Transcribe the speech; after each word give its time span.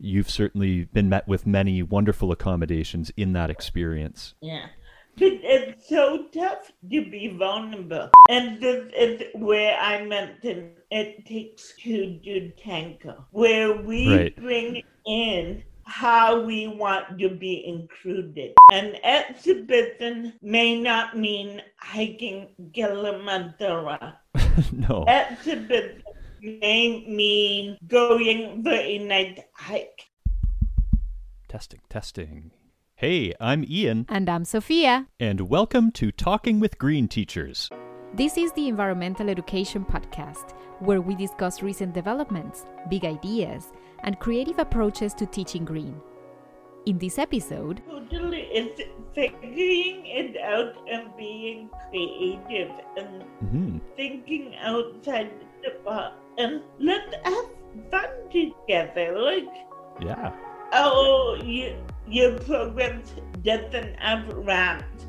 you've 0.00 0.30
certainly 0.30 0.84
been 0.84 1.08
met 1.08 1.28
with 1.28 1.46
many 1.46 1.82
wonderful 1.82 2.32
accommodations 2.32 3.10
in 3.16 3.32
that 3.34 3.50
experience. 3.50 4.34
Yeah. 4.40 4.66
But 5.16 5.32
it's 5.42 5.88
so 5.88 6.26
tough 6.32 6.72
to 6.90 7.10
be 7.10 7.34
vulnerable. 7.36 8.10
And 8.28 8.60
this 8.60 8.90
is 8.96 9.22
where 9.34 9.76
I 9.78 10.04
mentioned 10.04 10.70
it 10.90 11.26
takes 11.26 11.74
two 11.78 12.18
to 12.24 12.50
tango, 12.52 13.26
where 13.32 13.76
we 13.82 14.16
Right. 14.16 14.36
bring 14.36 14.82
in 15.06 15.62
how 15.84 16.40
we 16.44 16.68
want 16.68 17.18
to 17.18 17.28
be 17.28 17.66
included. 17.66 18.54
An 18.72 18.94
exhibition 19.02 20.34
may 20.40 20.80
not 20.80 21.16
mean 21.16 21.60
hiking 21.76 22.48
Kilimanjaro. 22.72 24.12
no. 24.72 25.04
Exhibition 25.08 25.99
may 26.42 27.04
mean 27.06 27.76
going 27.86 28.62
for 28.62 28.72
a 28.72 28.98
night 28.98 29.44
hike. 29.52 30.06
Testing, 31.48 31.80
testing. 31.88 32.52
Hey, 32.94 33.34
I'm 33.40 33.64
Ian, 33.68 34.06
And 34.08 34.28
I'm 34.28 34.44
Sophia. 34.44 35.06
and 35.18 35.42
welcome 35.48 35.90
to 35.92 36.10
Talking 36.12 36.60
with 36.60 36.78
Green 36.78 37.08
Teachers. 37.08 37.70
This 38.14 38.36
is 38.36 38.52
the 38.52 38.68
Environmental 38.68 39.28
Education 39.28 39.84
Podcast, 39.84 40.52
where 40.80 41.00
we 41.00 41.14
discuss 41.14 41.62
recent 41.62 41.92
developments, 41.94 42.64
big 42.88 43.04
ideas, 43.04 43.72
and 44.02 44.18
creative 44.18 44.58
approaches 44.58 45.14
to 45.14 45.26
teaching 45.26 45.64
green. 45.64 46.00
In 46.86 46.98
this 46.98 47.18
episode, 47.18 47.82
Totally, 47.88 48.48
it's 48.50 48.80
figuring 49.14 50.06
it 50.06 50.36
out 50.40 50.74
and 50.90 51.14
being 51.16 51.68
creative 51.90 52.70
and 52.96 53.22
hmm 53.50 53.78
thinking 53.96 54.54
outside 54.62 55.30
the 55.62 55.72
box 55.84 56.14
and 56.40 56.62
let's 56.78 57.14
have 57.24 57.46
fun 57.90 58.10
together. 58.32 59.18
Like, 59.18 59.48
Yeah. 60.00 60.32
oh, 60.72 61.38
you, 61.44 61.76
your 62.08 62.38
program 62.40 63.02
doesn't 63.42 63.94
have 64.00 64.26
ramps. 64.48 65.06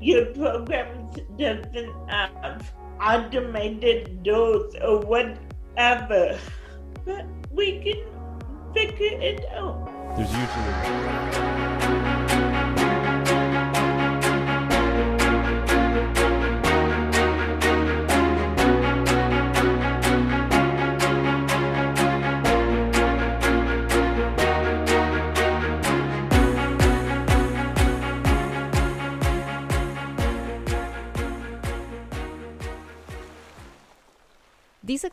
Your 0.00 0.26
program 0.34 1.10
doesn't 1.38 1.92
have 2.08 2.72
automated 3.00 4.22
doors 4.24 4.74
or 4.82 4.98
whatever. 5.00 6.38
But 7.04 7.26
we 7.50 7.78
can 7.84 8.00
figure 8.74 9.18
it 9.20 9.44
out. 9.54 9.86
There's 10.16 10.32
usually. 10.32 12.01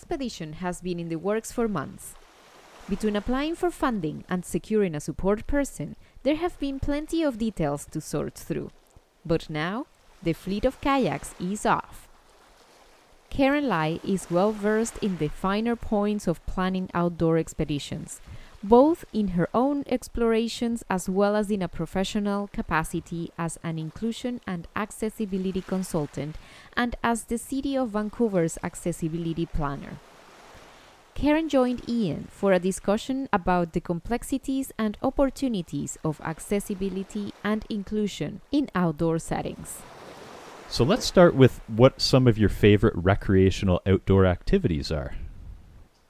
Expedition 0.10 0.54
has 0.54 0.82
been 0.82 1.00
in 1.00 1.10
the 1.10 1.20
works 1.20 1.52
for 1.52 1.68
months. 1.68 2.16
Between 2.90 3.16
applying 3.16 3.54
for 3.54 3.70
funding 3.70 4.24
and 4.28 4.44
securing 4.44 4.96
a 4.96 5.00
support 5.00 5.46
person, 5.46 5.96
there 6.24 6.38
have 6.38 6.60
been 6.60 6.80
plenty 6.80 7.22
of 7.22 7.38
details 7.38 7.86
to 7.92 8.02
sort 8.02 8.34
through. 8.34 8.72
But 9.24 9.52
now, 9.52 9.86
the 10.24 10.34
fleet 10.34 10.66
of 10.66 10.82
kayaks 10.82 11.36
is 11.40 11.64
off. 11.64 12.08
Karen 13.30 13.70
Lai 13.70 14.00
is 14.04 14.32
well 14.32 14.52
versed 14.52 14.98
in 14.98 15.18
the 15.18 15.28
finer 15.28 15.76
points 15.76 16.26
of 16.28 16.44
planning 16.48 16.90
outdoor 16.96 17.38
expeditions, 17.38 18.20
both 18.64 19.06
in 19.14 19.30
her 19.30 19.48
own 19.54 19.84
explorations 19.88 20.84
as 20.90 21.08
well 21.10 21.36
as 21.36 21.50
in 21.50 21.62
a 21.62 21.68
professional 21.68 22.48
capacity 22.48 23.32
as 23.38 23.58
an 23.64 23.80
inclusion 23.80 24.40
and 24.46 24.68
accessibility 24.76 25.62
consultant 25.62 26.36
and 26.76 26.96
as 27.04 27.24
the 27.26 27.38
City 27.38 27.78
of 27.78 27.90
Vancouver's 27.90 28.58
accessibility 28.64 29.46
planner. 29.46 29.94
Karen 31.16 31.50
joined 31.50 31.88
Ian 31.90 32.28
for 32.32 32.54
a 32.54 32.60
discussion 32.60 33.28
about 33.34 33.74
the 33.74 33.82
complexities 33.82 34.72
and 34.78 34.98
opportunities 35.02 35.98
of 36.04 36.22
accessibility 36.22 37.34
and 37.44 37.66
inclusion 37.70 38.40
in 38.54 38.70
outdoor 38.74 39.20
settings. 39.20 39.82
So 40.70 40.86
let's 40.86 41.06
start 41.06 41.36
with 41.36 41.60
what 41.68 42.00
some 42.00 42.28
of 42.28 42.38
your 42.38 42.48
favorite 42.48 42.94
recreational 42.96 43.82
outdoor 43.86 44.26
activities 44.26 44.92
are. 44.92 45.16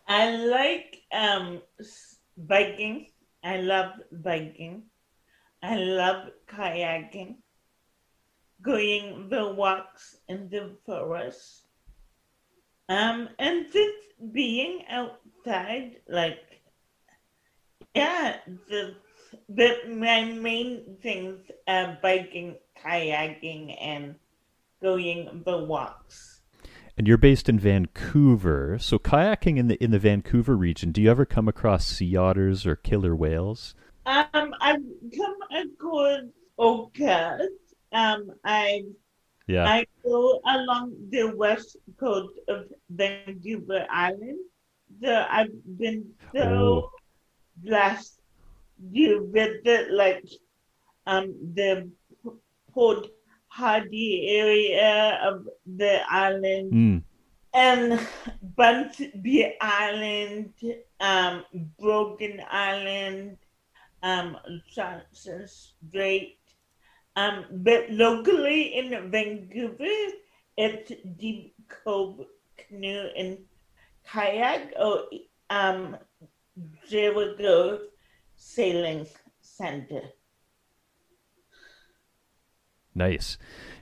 I 0.07 0.35
like 0.35 1.01
um 1.12 1.62
s- 1.79 2.19
biking. 2.47 3.07
I 3.44 3.57
love 3.57 3.94
biking. 4.11 4.83
I 5.63 5.75
love 5.75 6.31
kayaking. 6.47 7.38
Going 8.61 9.29
the 9.29 9.53
walks 9.53 10.17
in 10.27 10.50
the 10.50 10.75
forest. 10.85 11.67
Um 12.89 13.29
and 13.39 13.72
just 13.72 14.33
being 14.33 14.83
outside 14.89 16.01
like 16.07 16.39
yeah, 17.95 18.38
the 18.67 18.95
but 19.47 19.89
my 19.89 20.23
main 20.25 20.97
things 21.01 21.39
are 21.67 21.97
biking, 22.01 22.56
kayaking 22.83 23.75
and 23.79 24.16
going 24.81 25.44
the 25.45 25.57
walks. 25.66 26.38
And 27.00 27.08
you're 27.08 27.18
based 27.18 27.48
in 27.48 27.58
Vancouver, 27.58 28.78
so 28.78 29.00
kayaking 29.00 29.58
in 29.58 29.70
the 29.70 29.82
in 29.82 29.92
the 29.92 30.00
Vancouver 30.00 30.58
region. 30.58 30.92
Do 30.92 31.02
you 31.02 31.10
ever 31.10 31.26
come 31.26 31.48
across 31.48 31.88
sea 31.88 32.18
otters 32.18 32.66
or 32.66 32.76
killer 32.76 33.16
whales? 33.16 33.74
Um, 34.06 34.54
I've 34.60 34.84
come 35.16 35.38
across 35.50 36.24
orcas. 36.60 37.48
Um, 37.94 38.32
I 38.44 38.84
Yeah. 39.48 39.64
I 39.66 39.86
go 40.04 40.42
along 40.46 40.94
the 41.10 41.34
west 41.38 41.78
coast 41.98 42.34
of 42.50 42.66
Vancouver 42.90 43.88
Island. 43.90 44.40
So 45.02 45.26
I've 45.30 45.54
been 45.78 46.12
so 46.36 46.42
Oh. 46.44 46.90
blessed 47.64 48.20
to 48.94 49.30
visit 49.31 49.92
like 49.92 50.26
um 51.08 51.34
the 51.56 51.90
Port 52.74 53.08
Hardy 53.59 54.28
area 54.40 55.20
of 55.30 55.47
the 55.66 56.00
island 56.09 56.72
Mm. 56.72 57.03
and 57.53 58.00
Bunsby 58.58 59.53
Island, 59.59 60.53
um, 61.00 61.44
Broken 61.80 62.42
Island, 62.50 63.38
um, 64.02 64.38
Johnstone 64.74 65.48
Strait. 65.48 66.40
Um, 67.16 67.46
but 67.52 67.90
locally 67.92 68.75
in 68.80 69.12
Vancouver, 69.12 69.98
it's 70.56 70.92
Deep 71.18 71.56
Cove 71.68 72.25
Canoe 72.58 73.09
and 73.18 73.38
Kayak 74.06 74.74
or 74.80 75.03
um, 75.50 75.98
Jericho 76.88 77.80
Sailing 78.36 79.06
Center. 79.42 80.03
Nice. 83.00 83.38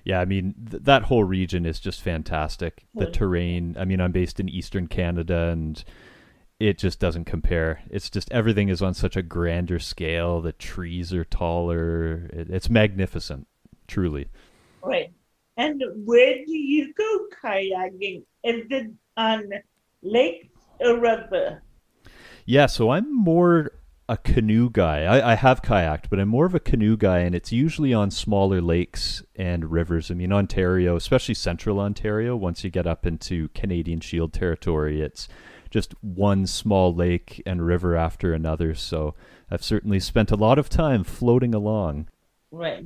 Yeah, 0.06 0.22
I 0.22 0.26
mean 0.26 0.54
th- 0.70 0.84
that 0.84 1.04
whole 1.04 1.24
region 1.24 1.66
is 1.66 1.80
just 1.80 2.02
fantastic. 2.02 2.86
The 2.94 3.08
Mm. 3.08 3.14
terrain. 3.14 3.76
I 3.78 3.84
mean, 3.84 4.00
I'm 4.00 4.12
based 4.12 4.40
in 4.40 4.48
eastern 4.48 4.88
Canada 4.88 5.50
and 5.50 5.84
it 6.60 6.78
just 6.78 7.00
doesn't 7.00 7.26
compare. 7.26 7.82
It's 7.90 8.10
just 8.10 8.32
everything 8.32 8.70
is 8.70 8.82
on 8.82 8.94
such 8.94 9.16
a 9.18 9.22
grander 9.24 9.80
scale. 9.80 10.40
The 10.40 10.54
trees 10.54 11.14
are 11.14 11.26
taller. 11.26 12.30
It, 12.32 12.50
it's 12.50 12.70
magnificent, 12.70 13.48
truly. 13.88 14.30
Right. 14.84 15.12
And 15.58 15.84
where 16.06 16.36
do 16.46 16.54
you 16.56 16.94
go 16.94 17.28
kayaking? 17.44 18.22
Is 18.44 18.66
it 18.70 18.92
on 19.18 19.50
lake 20.04 20.52
or 20.80 21.00
river? 21.00 21.64
Yeah, 22.46 22.68
so 22.68 22.92
I'm 22.92 23.14
more 23.14 23.72
a 24.10 24.18
canoe 24.18 24.70
guy. 24.70 25.04
I, 25.04 25.34
I 25.34 25.36
have 25.36 25.62
kayaked, 25.62 26.10
but 26.10 26.20
I'm 26.20 26.30
more 26.30 26.46
of 26.46 26.56
a 26.56 26.60
canoe 26.60 26.96
guy, 26.96 27.20
and 27.20 27.36
it's 27.36 27.52
usually 27.52 27.94
on 27.94 28.10
smaller 28.10 28.62
lakes 28.62 29.22
and 29.36 29.72
rivers. 29.72 30.10
I 30.10 30.14
mean, 30.14 30.32
Ontario, 30.32 30.96
especially 30.96 31.36
central 31.36 31.80
Ontario, 31.80 32.36
once 32.36 32.64
you 32.64 32.70
get 32.70 32.88
up 32.88 33.06
into 33.06 33.50
Canadian 33.50 34.00
Shield 34.00 34.32
territory, 34.32 35.02
it's 35.02 35.28
just 35.70 35.94
one 36.02 36.48
small 36.48 36.94
lake 36.96 37.42
and 37.46 37.66
river 37.66 37.96
after 37.96 38.34
another. 38.34 38.74
So 38.74 39.16
I've 39.52 39.64
certainly 39.64 40.00
spent 40.00 40.32
a 40.32 40.38
lot 40.38 40.58
of 40.58 40.70
time 40.70 41.04
floating 41.04 41.54
along. 41.54 42.08
Right. 42.52 42.86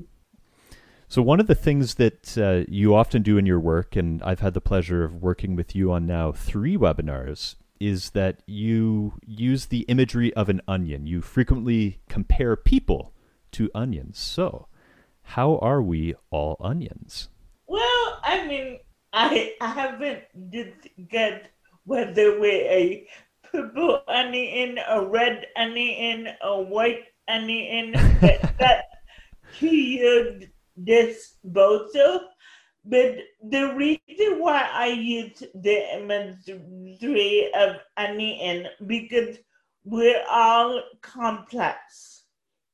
So 1.08 1.22
one 1.22 1.40
of 1.40 1.48
the 1.48 1.56
things 1.56 1.96
that 1.96 2.38
uh, 2.38 2.66
you 2.72 2.96
often 2.96 3.22
do 3.22 3.38
in 3.38 3.46
your 3.46 3.60
work, 3.60 3.96
and 3.96 4.24
I've 4.24 4.40
had 4.40 4.54
the 4.54 4.62
pleasure 4.62 5.04
of 5.04 5.22
working 5.22 5.56
with 5.56 5.76
you 5.76 5.92
on 5.92 6.08
now 6.08 6.32
three 6.32 6.78
webinars, 6.78 7.56
is 7.82 8.12
that 8.12 8.44
you 8.46 9.14
use 9.26 9.66
the 9.66 9.80
imagery 9.90 10.32
of 10.36 10.50
an 10.50 10.62
onion. 10.68 11.08
You 11.08 11.22
frequently 11.22 12.00
compare 12.08 12.56
people 12.56 13.12
to 13.54 13.72
onions. 13.74 14.20
So, 14.20 14.68
how 15.24 15.58
are 15.58 15.82
we 15.82 16.14
all 16.30 16.58
onions? 16.60 17.30
Well, 17.66 18.20
I 18.24 18.46
mean, 18.48 18.80
I 19.12 19.56
I 19.60 19.68
haven't 19.68 20.24
discussed 20.52 21.50
whether 21.86 22.40
we're 22.40 22.70
a 22.70 23.08
purple 23.52 24.02
onion, 24.08 24.78
a 24.88 25.04
red 25.04 25.48
onion, 25.58 26.28
a 26.44 26.62
white 26.62 27.06
onion 27.28 27.94
that, 28.22 28.58
that 28.60 28.86
to 29.60 29.68
your 29.68 30.40
disposal. 30.84 32.30
But 32.84 33.18
the 33.44 33.74
reason 33.76 34.40
why 34.40 34.68
I 34.72 34.88
use 34.88 35.44
the 35.54 35.96
imagery 35.98 37.52
of 37.54 37.78
onion 37.96 38.68
because 38.88 39.38
we're 39.84 40.24
all 40.30 40.82
complex 41.02 42.24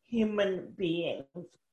human 0.05 0.73
beings. 0.77 1.25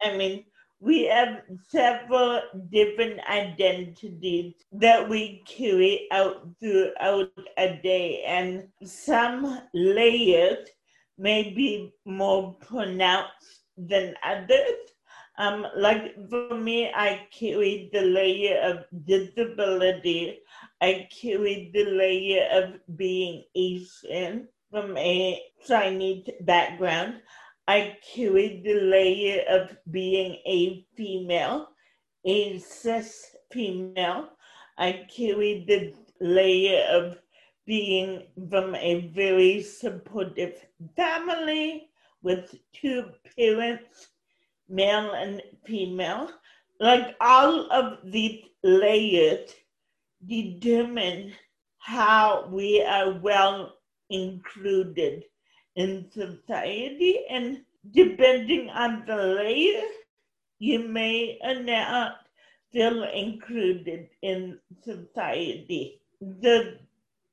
I 0.03 0.17
mean, 0.17 0.45
we 0.81 1.05
have 1.05 1.43
several 1.69 2.43
different 2.71 3.21
identities 3.29 4.55
that 4.73 5.09
we 5.09 5.43
carry 5.47 6.09
out 6.11 6.47
throughout 6.61 7.31
a 7.57 7.81
day, 7.83 8.23
and 8.27 8.69
some 8.85 9.63
layers 9.73 10.69
may 11.17 11.51
be 11.55 11.93
more 12.05 12.55
pronounced 12.61 13.63
than 13.79 14.15
others. 14.23 14.94
Um, 15.37 15.67
like 15.77 16.15
for 16.31 16.55
me, 16.55 16.91
I 16.95 17.27
carry 17.31 17.91
the 17.93 18.03
layer 18.03 18.61
of 18.63 18.85
disability. 19.05 20.39
I 20.81 21.09
carry 21.11 21.71
the 21.75 21.85
layer 21.85 22.49
of 22.53 22.81
being 22.97 23.45
Asian 23.55 24.49
from 24.71 24.97
a 24.97 25.41
Chinese 25.67 26.29
background. 26.41 27.23
I 27.67 27.97
carry 28.15 28.63
the 28.65 28.75
layer 28.75 29.43
of 29.49 29.77
being 29.91 30.37
a 30.47 30.87
female, 30.97 31.69
a 32.25 32.59
cis 32.59 33.35
female. 33.51 34.29
I 34.79 35.07
carry 35.09 35.65
the 35.67 35.95
layer 36.21 36.85
of 36.91 37.19
being 37.67 38.25
from 38.51 38.75
a 38.75 39.09
very 39.09 39.63
supportive 39.63 40.67
family 40.97 41.89
with 42.23 42.55
two 42.73 43.11
parents, 43.37 44.09
male 44.69 45.13
and 45.13 45.43
female. 45.67 46.31
Like 46.81 47.17
all 47.21 47.71
of 47.71 47.99
these 48.05 48.45
layers 48.63 49.55
determine 50.27 51.33
how 51.79 52.49
we 52.51 52.83
are 52.83 53.13
well 53.21 53.75
included 54.11 55.25
in 55.77 56.11
society 56.11 57.25
and 57.31 57.61
depending 57.93 58.71
on 58.71 59.05
the 59.07 59.17
layer, 59.17 59.83
you 60.59 60.79
may 60.89 61.39
or 61.43 61.61
not 61.61 62.27
feel 62.73 63.05
included 63.05 64.09
in 64.23 64.59
society. 64.83 66.01
The 66.21 66.79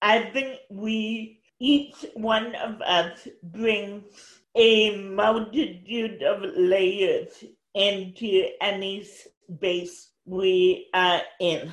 I 0.01 0.31
think 0.33 0.59
we 0.69 1.39
each 1.59 2.05
one 2.15 2.55
of 2.55 2.81
us 2.81 3.27
brings 3.43 4.40
a 4.55 4.97
multitude 4.97 6.23
of 6.23 6.43
layers 6.55 7.43
into 7.73 8.49
any 8.61 9.03
space 9.03 10.09
we 10.25 10.87
are 10.93 11.21
in. 11.39 11.71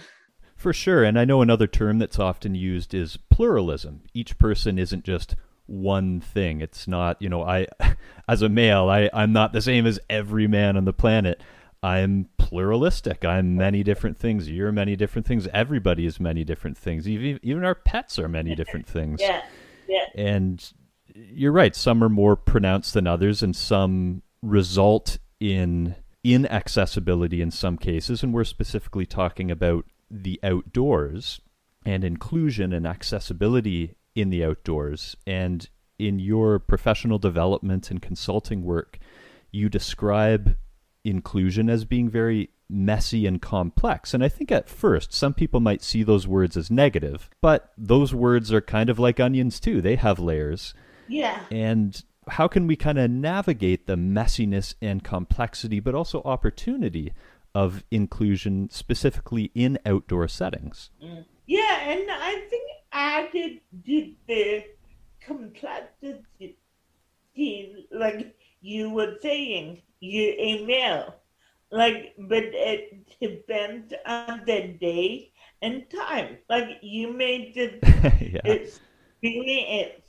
For 0.57 0.73
sure. 0.73 1.05
And 1.05 1.19
I 1.19 1.25
know 1.25 1.41
another 1.41 1.67
term 1.67 1.99
that's 1.99 2.19
often 2.19 2.55
used 2.55 2.93
is 2.93 3.17
pluralism. 3.31 4.03
Each 4.13 4.37
person 4.39 4.79
isn't 4.79 5.05
just 5.05 5.37
one 5.67 6.21
thing. 6.21 6.61
It's 6.61 6.89
not, 6.89 7.21
you 7.21 7.29
know, 7.29 7.45
I, 7.45 7.67
as 8.29 8.43
a 8.43 8.49
male, 8.49 8.89
I, 8.89 9.09
I'm 9.13 9.33
not 9.33 9.53
the 9.53 9.63
same 9.63 9.87
as 9.87 10.01
every 10.11 10.47
man 10.49 10.77
on 10.77 10.85
the 10.85 10.93
planet. 10.93 11.41
I'm 11.81 12.29
pluralistic. 12.39 13.25
I'm 13.25 13.55
many 13.55 13.85
different 13.85 14.19
things. 14.19 14.51
You're 14.51 14.73
many 14.73 14.97
different 14.97 15.27
things. 15.27 15.47
Everybody 15.55 16.07
is 16.07 16.19
many 16.19 16.43
different 16.43 16.77
things. 16.77 17.07
Even, 17.07 17.39
even 17.43 17.65
our 17.65 17.77
pets 17.77 18.19
are 18.19 18.29
many 18.29 18.55
different 18.55 18.87
things. 18.87 19.21
Yeah. 19.29 19.43
Yeah. 19.89 20.05
And 20.23 20.73
you're 21.33 21.53
right. 21.53 21.75
Some 21.75 22.03
are 22.03 22.09
more 22.09 22.37
pronounced 22.37 22.95
than 22.95 23.07
others, 23.07 23.43
and 23.43 23.55
some 23.55 24.23
result 24.43 25.19
in 25.41 25.97
inaccessibility 26.25 27.41
in 27.41 27.51
some 27.51 27.77
cases. 27.77 28.23
And 28.23 28.33
we're 28.33 28.45
specifically 28.45 29.07
talking 29.07 29.51
about 29.51 29.85
the 30.11 30.39
outdoors 30.43 31.41
and 31.85 32.05
inclusion 32.05 32.73
and 32.73 32.87
accessibility 32.87 33.95
in 34.15 34.31
the 34.31 34.45
outdoors. 34.45 35.17
And 35.27 35.69
in 35.99 36.19
your 36.19 36.59
professional 36.59 37.19
development 37.19 37.91
and 37.91 38.03
consulting 38.03 38.63
work, 38.63 38.99
you 39.51 39.69
describe 39.69 40.57
inclusion 41.05 41.71
as 41.71 41.85
being 41.85 42.09
very 42.09 42.51
messy 42.69 43.27
and 43.27 43.41
complex. 43.41 44.13
And 44.13 44.23
I 44.23 44.29
think 44.29 44.53
at 44.53 44.69
first, 44.69 45.13
some 45.13 45.33
people 45.33 45.61
might 45.61 45.83
see 45.83 46.03
those 46.03 46.27
words 46.27 46.57
as 46.57 46.71
negative, 46.71 47.31
but 47.41 47.73
those 47.79 48.13
words 48.13 48.53
are 48.53 48.61
kind 48.61 48.91
of 48.91 48.99
like 48.99 49.19
onions 49.19 49.59
too. 49.59 49.81
They 49.81 49.97
have 49.97 50.19
layers. 50.19 50.75
Yeah. 51.09 51.41
And 51.51 52.03
how 52.29 52.49
can 52.49 52.67
we 52.67 52.77
kind 52.77 52.99
of 52.99 53.11
navigate 53.11 53.87
the 53.87 53.97
messiness 53.97 54.75
and 54.81 55.03
complexity, 55.03 55.81
but 55.81 55.95
also 55.95 56.23
opportunity 56.23 57.13
of 57.55 57.85
inclusion 57.91 58.69
specifically 58.71 59.51
in 59.55 59.79
outdoor 59.87 60.29
settings? 60.29 60.91
Mm. 61.03 61.25
Yeah, 61.47 61.81
and 61.81 62.11
I 62.11 62.47
think 62.51 62.63
added 62.93 63.61
did 63.83 64.17
the 64.27 64.65
complexity, 65.21 66.57
like 67.91 68.37
you 68.61 68.91
were 68.91 69.17
saying, 69.23 69.83
you're 70.01 70.35
a 70.39 70.65
male. 70.65 71.15
Like, 71.71 72.15
but 72.19 72.45
it 72.45 73.07
depends 73.21 73.93
on 74.07 74.43
the 74.47 74.77
day 74.81 75.33
and 75.61 75.85
time. 75.91 76.39
Like, 76.49 76.79
you 76.83 77.13
may 77.13 77.53
just 77.53 77.77
yeah. 78.21 78.41
experience 78.45 80.08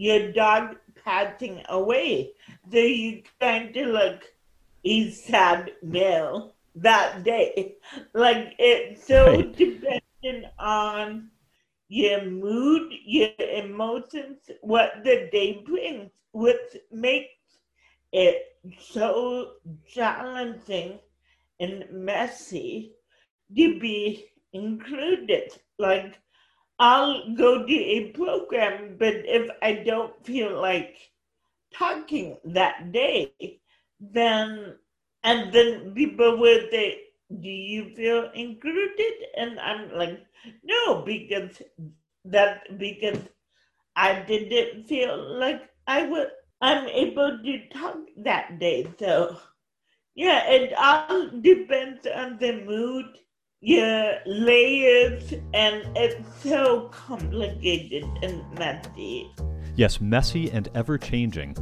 your 0.00 0.36
dog 0.36 0.80
passing 1.10 1.68
away. 1.80 2.34
So 2.72 2.78
you 2.78 3.24
kind 3.40 3.76
of 3.76 3.88
look 3.88 4.22
a 4.84 5.10
sad 5.10 5.72
male 5.82 6.54
that 6.76 7.24
day. 7.24 7.76
Like, 8.14 8.54
it's 8.58 9.06
so 9.06 9.42
Right. 9.52 9.56
dependent 9.56 10.46
on 10.58 11.30
your 11.88 12.24
mood, 12.24 12.92
your 13.06 13.34
emotions, 13.38 14.38
what 14.62 14.92
the 15.04 15.28
day 15.32 15.62
brings, 15.64 16.10
which 16.32 16.76
makes 16.90 17.60
it 18.12 18.42
so 18.78 19.54
challenging 19.86 20.98
and 21.60 21.84
messy 21.90 22.92
to 23.56 23.78
be 23.80 24.24
included. 24.52 25.50
Like, 25.78 26.18
I'll 26.80 27.34
go 27.36 27.66
to 27.66 27.74
a 27.76 28.10
program, 28.12 28.96
but 28.98 29.14
if 29.26 29.50
I 29.62 29.74
don't 29.74 30.26
feel 30.26 30.60
like 30.60 30.96
talking 31.74 32.38
that 32.44 32.92
day, 32.92 33.44
then 34.00 34.76
and 35.22 35.52
then 35.52 35.92
people 35.94 36.38
will 36.38 36.60
say, 36.70 37.00
Do 37.30 37.48
you 37.48 37.94
feel 37.94 38.30
included? 38.34 39.14
And 39.36 39.60
I'm 39.60 39.92
like, 39.92 40.26
No, 40.64 41.02
because 41.02 41.62
that 42.24 42.78
because 42.78 43.20
I 43.96 44.20
didn't 44.22 44.86
feel 44.88 45.16
like 45.38 45.70
I 45.86 46.04
was 46.06 46.28
I'm 46.60 46.88
able 46.88 47.38
to 47.44 47.68
talk 47.70 47.98
that 48.24 48.58
day. 48.60 48.86
So 48.98 49.38
yeah, 50.14 50.48
it 50.50 50.72
all 50.78 51.30
depends 51.40 52.06
on 52.06 52.38
the 52.38 52.62
mood, 52.64 53.06
your 53.60 54.14
layers, 54.24 55.32
and 55.52 55.84
it's 55.96 56.42
so 56.42 56.88
complicated 56.92 58.04
and 58.22 58.42
messy. 58.58 59.30
Yes, 59.76 60.00
messy 60.00 60.50
and 60.50 60.68
ever 60.74 60.96
changing. 60.96 61.56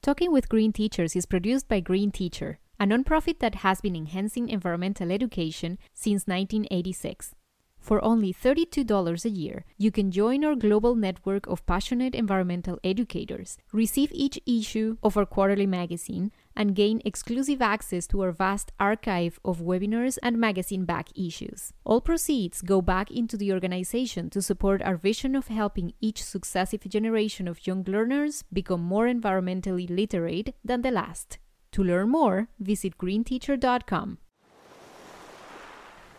Talking 0.00 0.32
with 0.32 0.48
Green 0.48 0.72
Teachers 0.72 1.14
is 1.14 1.26
produced 1.26 1.68
by 1.68 1.80
Green 1.80 2.10
Teacher, 2.10 2.58
a 2.80 2.86
nonprofit 2.86 3.40
that 3.40 3.56
has 3.56 3.80
been 3.80 3.96
enhancing 3.96 4.48
environmental 4.48 5.12
education 5.12 5.78
since 5.92 6.26
1986. 6.26 7.34
For 7.78 8.02
only 8.02 8.32
$32 8.32 9.24
a 9.24 9.30
year, 9.30 9.64
you 9.76 9.90
can 9.90 10.10
join 10.10 10.44
our 10.44 10.56
global 10.56 10.96
network 10.96 11.46
of 11.46 11.64
passionate 11.66 12.14
environmental 12.14 12.80
educators, 12.82 13.58
receive 13.72 14.10
each 14.12 14.40
issue 14.46 14.96
of 15.02 15.16
our 15.16 15.26
quarterly 15.26 15.66
magazine, 15.66 16.32
and 16.56 16.74
gain 16.74 17.02
exclusive 17.04 17.60
access 17.60 18.06
to 18.08 18.22
our 18.22 18.32
vast 18.32 18.72
archive 18.80 19.38
of 19.44 19.60
webinars 19.60 20.18
and 20.22 20.38
magazine 20.38 20.84
back 20.84 21.08
issues. 21.16 21.72
All 21.84 22.00
proceeds 22.00 22.62
go 22.62 22.80
back 22.80 23.10
into 23.10 23.36
the 23.36 23.52
organization 23.52 24.30
to 24.30 24.42
support 24.42 24.82
our 24.82 24.96
vision 24.96 25.36
of 25.36 25.48
helping 25.48 25.92
each 26.00 26.22
successive 26.22 26.88
generation 26.88 27.46
of 27.46 27.66
young 27.66 27.84
learners 27.84 28.44
become 28.52 28.82
more 28.82 29.06
environmentally 29.06 29.88
literate 29.88 30.54
than 30.64 30.82
the 30.82 30.90
last. 30.90 31.38
To 31.72 31.84
learn 31.84 32.08
more, 32.08 32.48
visit 32.58 32.96
greenteacher.com. 32.96 34.18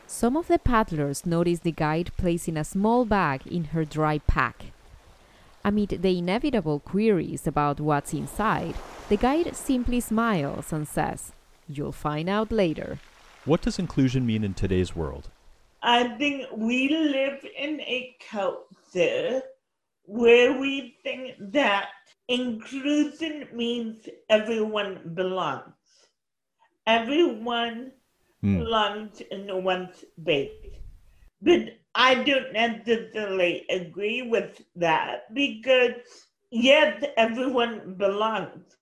Some 0.05 0.37
of 0.37 0.47
the 0.47 0.57
paddlers 0.57 1.25
notice 1.25 1.59
the 1.59 1.71
guide 1.71 2.11
placing 2.15 2.55
a 2.55 2.63
small 2.63 3.03
bag 3.03 3.45
in 3.45 3.65
her 3.65 3.83
dry 3.83 4.19
pack. 4.19 4.71
Amid 5.67 6.01
the 6.01 6.17
inevitable 6.17 6.79
queries 6.79 7.45
about 7.45 7.81
what's 7.81 8.13
inside, 8.13 8.73
the 9.09 9.17
guide 9.17 9.53
simply 9.53 9.99
smiles 9.99 10.71
and 10.71 10.87
says, 10.87 11.33
You'll 11.67 11.91
find 11.91 12.29
out 12.29 12.53
later. 12.53 12.99
What 13.43 13.63
does 13.63 13.77
inclusion 13.77 14.25
mean 14.25 14.45
in 14.45 14.53
today's 14.53 14.95
world? 14.95 15.29
I 15.83 16.15
think 16.17 16.45
we 16.55 16.87
live 16.87 17.45
in 17.59 17.81
a 17.81 18.15
culture 18.31 19.41
where 20.03 20.57
we 20.57 20.95
think 21.03 21.35
that 21.51 21.89
inclusion 22.29 23.49
means 23.51 24.07
everyone 24.29 25.11
belongs. 25.15 25.73
Everyone 26.85 27.91
Hmm. 28.39 28.59
belongs 28.59 29.19
in 29.19 29.63
one 29.65 29.89
space. 29.93 30.79
But 31.41 31.73
I 31.97 32.15
don't 32.23 32.53
necessarily 32.53 33.65
agree 33.69 34.23
with 34.23 34.61
that 34.77 35.33
because 35.33 35.93
yes, 36.51 37.03
everyone 37.17 37.95
belongs. 37.97 38.77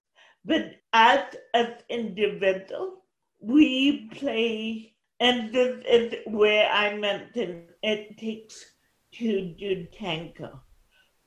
But 0.45 0.75
as 0.93 1.35
an 1.53 1.75
individual, 1.89 3.03
we 3.41 4.09
play, 4.13 4.93
and 5.19 5.53
this 5.53 5.83
is 5.89 6.15
where 6.27 6.69
I 6.71 6.97
mentioned 6.97 7.63
it 7.83 8.17
takes 8.17 8.65
to 9.13 9.87
tango, 9.93 10.61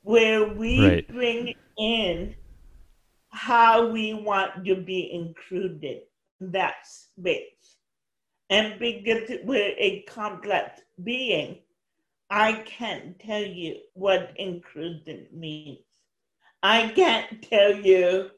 where 0.03 0.45
we 0.55 1.07
Right. 1.07 1.11
bring 1.11 1.55
in 1.79 2.37
how 3.31 3.89
we 3.91 4.15
want 4.15 4.65
to 4.67 4.77
be 4.77 5.11
included 5.13 6.03
in 6.41 6.53
that 6.53 6.87
space. 6.87 7.77
And 8.51 8.79
because 8.79 9.31
we're 9.45 9.75
a 9.79 10.03
complex 10.09 10.83
being, 11.03 11.59
I 12.31 12.53
can't 12.65 13.19
tell 13.19 13.43
you 13.43 13.77
what 13.95 14.33
inclusion 14.37 15.27
means. 15.33 15.79
I 16.63 16.89
can't 16.89 17.43
tell 17.43 17.75
you 17.75 18.31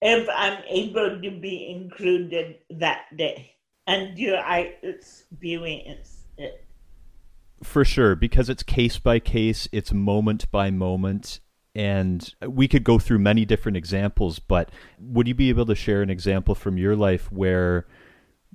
if 0.00 0.28
I'm 0.34 0.62
able 0.68 1.20
to 1.20 1.30
be 1.30 1.70
included 1.70 2.58
that 2.70 3.16
day 3.16 3.54
until 3.86 4.36
I 4.36 4.74
experience 4.82 6.24
it. 6.36 6.64
For 7.62 7.84
sure, 7.84 8.14
because 8.14 8.48
it's 8.48 8.62
case 8.62 8.98
by 8.98 9.18
case, 9.18 9.68
it's 9.72 9.92
moment 9.92 10.50
by 10.50 10.70
moment, 10.70 11.40
and 11.74 12.34
we 12.46 12.68
could 12.68 12.84
go 12.84 12.98
through 12.98 13.18
many 13.18 13.44
different 13.44 13.76
examples. 13.76 14.38
But 14.38 14.70
would 15.00 15.26
you 15.26 15.34
be 15.34 15.48
able 15.48 15.66
to 15.66 15.74
share 15.74 16.02
an 16.02 16.10
example 16.10 16.54
from 16.54 16.76
your 16.76 16.94
life 16.94 17.32
where 17.32 17.86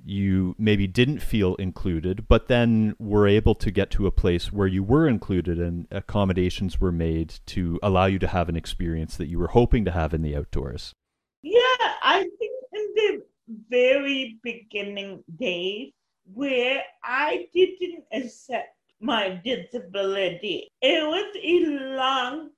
you 0.04 0.54
maybe 0.58 0.86
didn't 0.86 1.20
feel 1.20 1.54
included, 1.56 2.26
but 2.28 2.48
then 2.48 2.94
were 2.98 3.26
able 3.26 3.54
to 3.56 3.70
get 3.70 3.90
to 3.92 4.06
a 4.06 4.12
place 4.12 4.52
where 4.52 4.66
you 4.66 4.82
were 4.82 5.06
included 5.06 5.58
and 5.58 5.86
accommodations 5.90 6.80
were 6.80 6.92
made 6.92 7.34
to 7.46 7.78
allow 7.82 8.06
you 8.06 8.18
to 8.18 8.26
have 8.26 8.48
an 8.48 8.56
experience 8.56 9.16
that 9.16 9.28
you 9.28 9.38
were 9.38 9.48
hoping 9.48 9.84
to 9.84 9.90
have 9.90 10.12
in 10.14 10.22
the 10.22 10.36
outdoors? 10.36 10.94
Yeah, 11.42 11.60
I 12.02 12.28
think 12.38 12.52
in 12.72 12.94
the 12.94 13.22
very 13.68 14.38
beginning 14.42 15.24
days 15.38 15.92
where 16.32 16.82
I 17.02 17.46
didn't 17.54 18.04
accept 18.12 18.76
my 19.00 19.40
disability, 19.44 20.68
it 20.80 21.04
was 21.04 21.36
a 21.42 21.96
long 21.96 22.50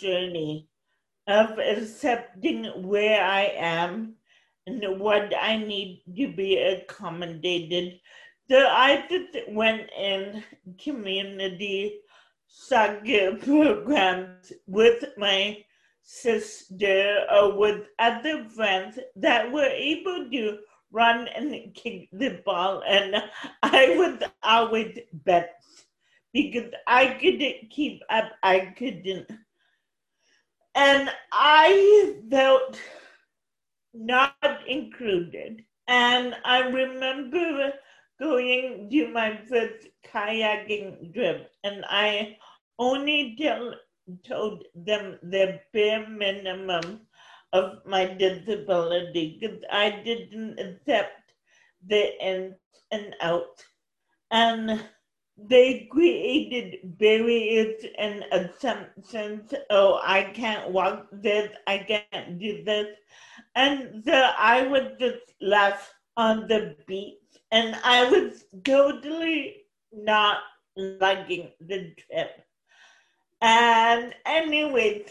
journey 0.00 0.66
of 1.26 1.58
accepting 1.58 2.64
where 2.88 3.22
I 3.22 3.52
am 3.56 4.14
and 4.68 5.00
what 5.00 5.32
I 5.40 5.56
need 5.56 6.02
to 6.16 6.32
be 6.32 6.58
accommodated. 6.58 8.00
So 8.50 8.66
I 8.66 9.04
just 9.10 9.48
went 9.48 9.90
in 9.98 10.42
community 10.82 12.00
soccer 12.46 13.36
programs 13.36 14.52
with 14.66 15.04
my 15.16 15.64
sister 16.02 17.26
or 17.30 17.56
with 17.58 17.86
other 17.98 18.44
friends 18.44 18.98
that 19.16 19.50
were 19.52 19.70
able 19.70 20.30
to 20.30 20.58
run 20.90 21.28
and 21.28 21.74
kick 21.74 22.08
the 22.12 22.40
ball 22.44 22.82
and 22.88 23.22
I 23.62 23.94
was 23.96 24.22
always 24.42 24.98
best 25.12 25.86
because 26.32 26.70
I 26.86 27.08
couldn't 27.20 27.70
keep 27.70 28.02
up, 28.10 28.32
I 28.42 28.72
couldn't. 28.78 29.30
And 30.74 31.10
I 31.32 32.14
felt 32.30 32.80
not 33.94 34.34
included. 34.66 35.64
And 35.86 36.34
I 36.44 36.60
remember 36.68 37.72
going 38.20 38.88
to 38.90 39.08
my 39.08 39.36
first 39.48 39.88
kayaking 40.04 41.12
trip 41.14 41.50
and 41.64 41.84
I 41.88 42.36
only 42.78 43.36
tell, 43.38 43.74
told 44.24 44.64
them 44.74 45.18
the 45.22 45.60
bare 45.72 46.08
minimum 46.08 47.06
of 47.52 47.84
my 47.86 48.06
disability 48.06 49.38
because 49.40 49.62
I 49.70 49.90
didn't 50.04 50.58
accept 50.58 51.32
the 51.86 52.20
ins 52.22 52.56
and 52.90 53.14
outs. 53.20 53.64
And 54.30 54.84
they 55.36 55.88
created 55.90 56.98
barriers 56.98 57.84
and 57.98 58.24
assumptions. 58.32 59.54
Oh, 59.70 60.00
I 60.04 60.24
can't 60.24 60.70
walk 60.70 61.08
this, 61.12 61.50
I 61.66 61.78
can't 61.78 62.38
do 62.38 62.62
this. 62.64 62.88
And 63.58 64.04
so 64.06 64.14
I 64.38 64.66
would 64.66 64.98
just 65.00 65.34
left 65.42 65.92
on 66.16 66.48
the 66.48 66.76
beach 66.86 67.18
and 67.50 67.76
I 67.84 68.08
was 68.10 68.44
totally 68.64 69.66
not 69.92 70.38
liking 70.76 71.52
the 71.60 71.94
trip. 71.96 72.46
And 73.42 74.14
anyways, 74.26 75.10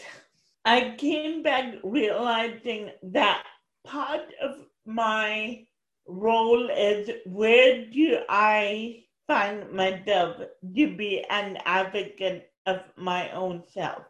I 0.64 0.96
came 0.98 1.42
back 1.42 1.74
realizing 1.84 2.90
that 3.02 3.44
part 3.84 4.32
of 4.42 4.66
my 4.86 5.66
role 6.06 6.70
is 6.70 7.10
where 7.26 7.86
do 7.86 8.20
I 8.28 9.04
find 9.26 9.72
myself 9.72 10.38
to 10.38 10.96
be 10.96 11.24
an 11.30 11.58
advocate 11.66 12.50
of 12.66 12.80
my 12.96 13.30
own 13.32 13.64
self. 13.66 14.02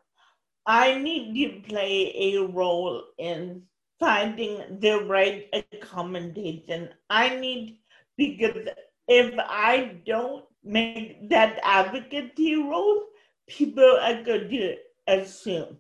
I 0.67 0.97
need 0.99 1.35
to 1.35 1.69
play 1.69 2.35
a 2.35 2.47
role 2.47 3.03
in 3.19 3.67
finding 3.99 4.79
the 4.81 5.05
right 5.05 5.49
accommodation. 5.53 6.89
I 7.11 7.37
need, 7.37 7.81
because 8.17 8.69
if 9.09 9.35
I 9.39 9.97
don't 10.07 10.45
make 10.65 11.29
that 11.31 11.59
advocacy 11.63 12.57
role, 12.57 13.03
people 13.49 13.99
are 14.03 14.23
going 14.23 14.49
to 14.51 14.77
assume. 15.07 15.79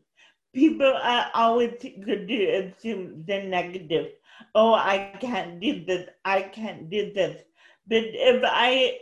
People 0.54 0.92
are 1.02 1.30
always 1.34 1.74
going 1.82 2.26
to 2.26 2.44
assume 2.44 3.24
the 3.26 3.42
negative. 3.42 4.12
Oh, 4.54 4.74
I 4.74 5.14
can't 5.20 5.60
do 5.60 5.84
this. 5.84 6.08
I 6.24 6.42
can't 6.42 6.88
do 6.88 7.12
this. 7.12 7.42
But 7.86 8.04
if 8.04 8.42
I 8.44 8.98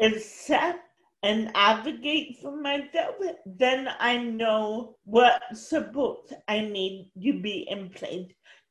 accept 0.00 0.80
and 1.26 1.50
advocate 1.56 2.38
for 2.40 2.56
myself, 2.56 3.16
then 3.44 3.88
I 3.98 4.16
know 4.16 4.96
what 5.02 5.42
support 5.54 6.32
I 6.46 6.60
need 6.60 7.10
to 7.20 7.40
be 7.40 7.66
in 7.68 7.90
place 7.90 8.30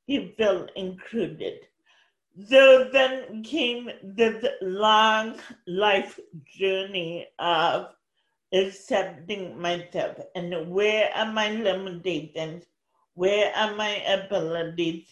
to 0.09 0.31
feel 0.38 0.65
included. 0.77 1.55
So 2.47 2.89
then 2.93 3.43
came 3.43 3.89
this 4.01 4.45
long 4.62 5.35
life 5.67 6.17
journey 6.57 7.27
of 7.39 7.88
accepting 8.53 9.59
myself 9.59 10.15
and 10.33 10.69
where 10.69 11.09
are 11.13 11.31
my 11.33 11.50
limitations, 11.50 12.63
where 13.15 13.53
are 13.53 13.75
my 13.75 14.01
abilities. 14.07 15.07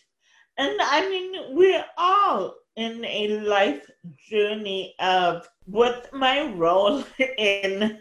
And 0.58 0.78
I 0.80 1.10
mean, 1.10 1.56
we're 1.58 1.86
all 1.98 2.56
in 2.76 3.06
a 3.06 3.40
life 3.40 3.90
journey 4.30 4.96
of 5.00 5.48
what's 5.66 6.08
my 6.12 6.52
role 6.54 7.04
in 7.38 8.00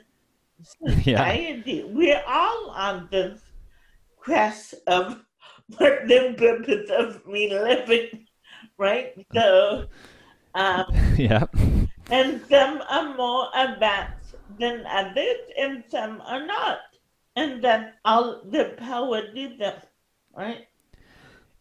society. 0.62 1.84
We're 1.84 2.22
all 2.26 2.70
on 2.70 3.08
this 3.10 3.40
quest 4.16 4.74
of 4.86 5.24
what 5.78 6.06
the 6.06 6.34
purpose 6.36 6.90
of 6.90 7.26
me 7.26 7.52
living, 7.52 8.26
right? 8.78 9.14
So, 9.34 9.86
um, 10.54 10.84
yeah. 11.16 11.46
and 12.10 12.40
some 12.48 12.82
are 12.88 13.16
more 13.16 13.48
advanced 13.54 14.34
than 14.58 14.84
others, 14.86 15.38
and 15.58 15.84
some 15.88 16.22
are 16.26 16.44
not. 16.46 16.78
And 17.36 17.64
that's 17.64 17.96
all 18.04 18.42
the 18.44 18.74
power 18.76 19.22
to 19.22 19.56
them, 19.56 19.80
right? 20.36 20.66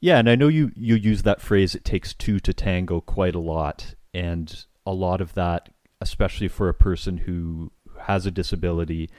Yeah, 0.02 0.18
and 0.18 0.28
I 0.28 0.36
know 0.36 0.48
you 0.48 0.72
you 0.76 0.96
use 0.96 1.22
that 1.24 1.42
phrase 1.42 1.76
"it 1.76 1.86
takes 1.86 2.14
two 2.14 2.40
to 2.42 2.54
tango" 2.54 3.02
quite 3.02 3.36
a 3.36 3.40
lot, 3.40 3.94
and 4.14 4.66
a 4.86 4.94
lot 4.94 5.22
of 5.22 5.36
that, 5.36 5.70
especially 6.02 6.48
for 6.48 6.68
a 6.68 6.74
person 6.74 7.18
who 7.18 7.72
has 8.02 8.26
a 8.26 8.32
disability, 8.32 9.12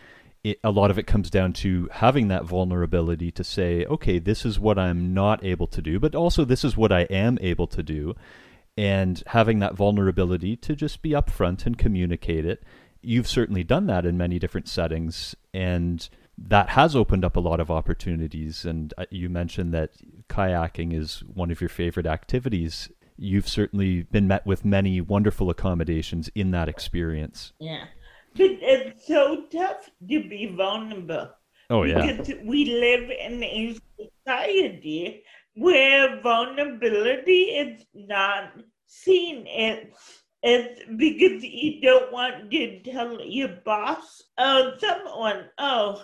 it, 0.43 0.59
a 0.65 0.73
lot 0.73 0.91
of 0.91 0.99
it 0.99 1.07
comes 1.07 1.31
down 1.31 1.53
to 1.53 1.89
having 1.93 2.27
that 2.29 2.45
vulnerability 2.45 3.31
to 3.31 3.45
say, 3.45 3.85
"Okay, 3.87 4.19
this 4.19 4.45
is 4.45 4.59
what 4.59 4.77
I'm 4.77 5.15
not 5.15 5.45
able 5.45 5.69
to 5.69 5.81
do, 5.81 6.01
but 6.01 6.17
also 6.17 6.45
this 6.45 6.65
is 6.65 6.77
what 6.77 6.91
I 6.91 7.03
am 7.03 7.39
able 7.41 7.69
to 7.69 7.83
do," 7.85 8.17
and 8.77 9.23
having 9.29 9.61
that 9.61 9.77
vulnerability 9.77 10.57
to 10.57 10.75
just 10.75 11.01
be 11.01 11.11
upfront 11.11 11.65
and 11.65 11.79
communicate 11.79 12.45
it. 12.45 12.65
You've 13.03 13.29
certainly 13.29 13.63
done 13.63 13.87
that 13.87 14.05
in 14.05 14.17
many 14.17 14.41
different 14.41 14.69
settings, 14.69 15.37
and 15.55 16.09
that 16.39 16.71
has 16.71 16.97
opened 16.97 17.25
up 17.25 17.37
a 17.37 17.41
lot 17.41 17.61
of 17.61 17.71
opportunities. 17.71 18.65
And 18.65 18.93
uh, 18.99 19.05
you 19.11 19.29
mentioned 19.29 19.73
that 19.75 19.91
kayaking 20.33 20.93
is 20.93 21.23
one 21.33 21.51
of 21.51 21.61
your 21.61 21.69
favorite 21.69 22.07
activities. 22.07 22.91
You've 23.17 23.49
certainly 23.49 24.03
been 24.03 24.27
met 24.27 24.47
with 24.47 24.65
many 24.65 25.01
wonderful 25.01 25.51
accommodations 25.51 26.31
in 26.35 26.51
that 26.53 26.69
experience. 26.69 27.53
Yeah. 27.61 27.85
But 28.35 28.51
it's 28.61 29.07
so 29.07 29.45
tough 29.51 29.91
to 30.09 30.29
be 30.29 30.55
vulnerable 30.57 31.31
Oh 31.73 31.85
yeah. 31.85 32.13
Because 32.13 32.35
we 32.45 32.67
live 32.67 33.11
in 33.11 33.43
a 33.43 33.75
society 33.99 35.23
where 35.55 36.21
vulnerability 36.21 37.45
is 37.45 37.83
not 37.95 38.53
seen. 38.87 39.47
It's 39.47 40.23
it's 40.43 40.81
because 40.97 41.43
you 41.43 41.81
don't 41.81 42.13
want 42.13 42.51
to 42.51 42.83
tell 42.83 43.25
your 43.25 43.57
boss 43.65 44.23
or 44.37 44.75
someone, 44.79 45.45
oh, 45.57 46.03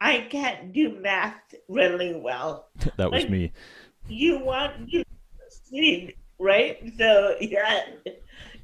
I 0.00 0.26
can't 0.30 0.72
do 0.72 0.98
math 1.00 1.54
really 1.68 2.14
well. 2.14 2.68
that 2.96 3.10
was 3.10 3.22
Like- 3.22 3.30
me. 3.30 3.52
You 4.08 4.38
want 4.38 4.90
to 4.90 5.04
succeed, 5.50 6.14
right? 6.38 6.78
So 6.96 7.36
yeah, 7.40 7.86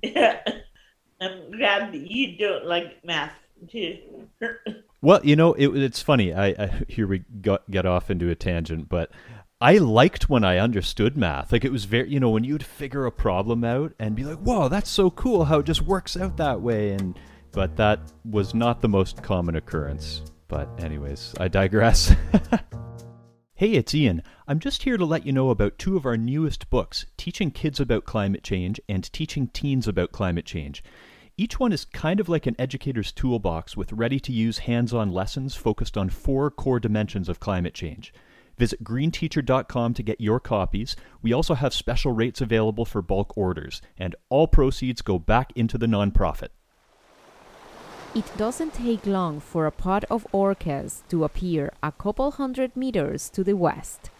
yeah. 0.02 0.40
I'm 1.20 1.50
glad 1.50 1.92
that 1.92 2.10
you 2.10 2.36
don't 2.36 2.66
like 2.66 3.04
math 3.04 3.34
too. 3.68 4.28
Well, 5.04 5.20
you 5.24 5.34
know, 5.34 5.52
it, 5.54 5.66
it's 5.76 6.00
funny. 6.00 6.32
I, 6.32 6.46
I 6.50 6.82
here 6.86 7.08
we 7.08 7.24
got 7.40 7.68
get 7.68 7.84
off 7.84 8.08
into 8.08 8.30
a 8.30 8.36
tangent, 8.36 8.88
but 8.88 9.10
I 9.60 9.78
liked 9.78 10.30
when 10.30 10.44
I 10.44 10.58
understood 10.58 11.16
math. 11.16 11.50
Like 11.50 11.64
it 11.64 11.72
was 11.72 11.86
very, 11.86 12.08
you 12.08 12.20
know, 12.20 12.30
when 12.30 12.44
you'd 12.44 12.64
figure 12.64 13.04
a 13.04 13.10
problem 13.10 13.64
out 13.64 13.94
and 13.98 14.14
be 14.14 14.22
like, 14.22 14.38
"Whoa, 14.38 14.68
that's 14.68 14.88
so 14.88 15.10
cool! 15.10 15.46
How 15.46 15.58
it 15.58 15.66
just 15.66 15.82
works 15.82 16.16
out 16.16 16.36
that 16.36 16.60
way." 16.60 16.92
And 16.92 17.18
but 17.50 17.74
that 17.78 17.98
was 18.24 18.54
not 18.54 18.80
the 18.80 18.88
most 18.88 19.24
common 19.24 19.56
occurrence. 19.56 20.22
But 20.52 20.68
anyways, 20.84 21.34
I 21.40 21.48
digress. 21.48 22.14
Hey, 23.54 23.74
it's 23.74 23.94
Ian. 23.94 24.24
I'm 24.48 24.58
just 24.58 24.82
here 24.82 24.96
to 24.96 25.04
let 25.04 25.24
you 25.24 25.30
know 25.30 25.50
about 25.50 25.78
two 25.78 25.96
of 25.96 26.04
our 26.04 26.16
newest 26.16 26.68
books, 26.68 27.06
Teaching 27.16 27.52
Kids 27.52 27.78
About 27.78 28.04
Climate 28.04 28.42
Change 28.42 28.80
and 28.88 29.04
Teaching 29.12 29.46
Teens 29.46 29.86
About 29.86 30.10
Climate 30.10 30.46
Change. 30.46 30.82
Each 31.36 31.60
one 31.60 31.70
is 31.72 31.84
kind 31.84 32.18
of 32.18 32.28
like 32.28 32.48
an 32.48 32.56
educator's 32.58 33.12
toolbox 33.12 33.76
with 33.76 33.92
ready 33.92 34.18
to 34.18 34.32
use 34.32 34.58
hands 34.58 34.92
on 34.92 35.12
lessons 35.12 35.54
focused 35.54 35.96
on 35.96 36.10
four 36.10 36.50
core 36.50 36.80
dimensions 36.80 37.28
of 37.28 37.38
climate 37.38 37.74
change. 37.74 38.12
Visit 38.58 38.82
greenteacher.com 38.82 39.94
to 39.94 40.02
get 40.02 40.20
your 40.20 40.40
copies. 40.40 40.96
We 41.20 41.32
also 41.32 41.54
have 41.54 41.72
special 41.72 42.10
rates 42.10 42.40
available 42.40 42.84
for 42.84 43.00
bulk 43.00 43.32
orders, 43.36 43.80
and 43.96 44.16
all 44.28 44.48
proceeds 44.48 45.02
go 45.02 45.20
back 45.20 45.52
into 45.54 45.78
the 45.78 45.86
nonprofit. 45.86 46.48
It 48.14 48.30
doesn't 48.36 48.74
take 48.74 49.06
long 49.06 49.40
for 49.40 49.64
a 49.64 49.70
pod 49.70 50.04
of 50.10 50.26
orcas 50.34 51.00
to 51.08 51.24
appear 51.24 51.72
a 51.82 51.92
couple 51.92 52.32
hundred 52.32 52.76
meters 52.76 53.30
to 53.30 53.42
the 53.42 53.56
west. 53.56 54.10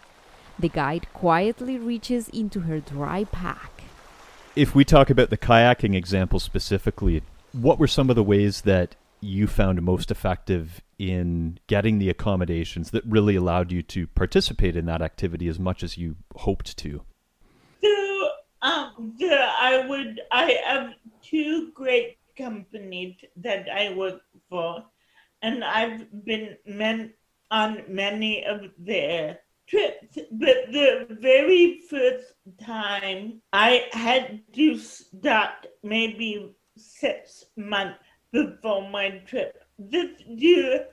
The 0.59 0.71
guide 0.71 1.07
quietly 1.13 1.77
reaches 1.77 2.31
into 2.31 2.61
her 2.61 2.81
dry 2.81 3.25
pack. 3.25 3.83
If 4.57 4.75
we 4.75 4.87
talk 4.87 5.11
about 5.11 5.29
the 5.29 5.37
kayaking 5.37 5.95
example 5.95 6.41
specifically, 6.41 7.23
what 7.53 7.79
were 7.79 7.87
some 7.87 8.09
of 8.09 8.17
the 8.17 8.23
ways 8.23 8.63
that 8.63 8.97
you 9.21 9.47
found 9.47 9.83
most 9.83 10.11
effective 10.11 10.81
in 10.99 11.59
getting 11.67 11.99
the 11.99 12.09
accommodations 12.09 12.93
that 12.93 13.05
really 13.05 13.37
allowed 13.37 13.71
you 13.71 13.83
to 13.83 14.07
participate 14.07 14.75
in 14.75 14.87
that 14.87 15.03
activity 15.03 15.49
as 15.49 15.59
much 15.59 15.83
as 15.83 15.99
you 15.99 16.17
hoped 16.37 16.79
to? 16.79 17.03
So, 17.83 18.29
um, 18.63 19.15
the, 19.19 19.35
I 19.35 19.87
would, 19.87 20.19
I 20.31 20.59
have 20.65 20.95
two 21.23 21.73
great 21.73 22.17
companies 22.37 23.17
that 23.37 23.69
I 23.69 23.95
work 23.95 24.23
for, 24.49 24.85
and 25.43 25.65
I've 25.65 26.25
been 26.25 26.57
men, 26.67 27.13
on 27.51 27.83
many 27.87 28.45
of 28.47 28.63
their 28.79 29.39
trips. 29.67 30.19
But 30.33 30.73
the 30.73 31.07
very 31.21 31.83
first 31.89 32.35
time 32.65 33.43
I 33.53 33.87
had 33.93 34.41
to 34.55 34.79
start 34.79 35.67
maybe 35.83 36.51
six 36.77 37.45
months 37.57 37.99
before 38.33 38.89
my 38.89 39.11
trip 39.27 39.63
just 39.91 40.19
to 40.41 40.85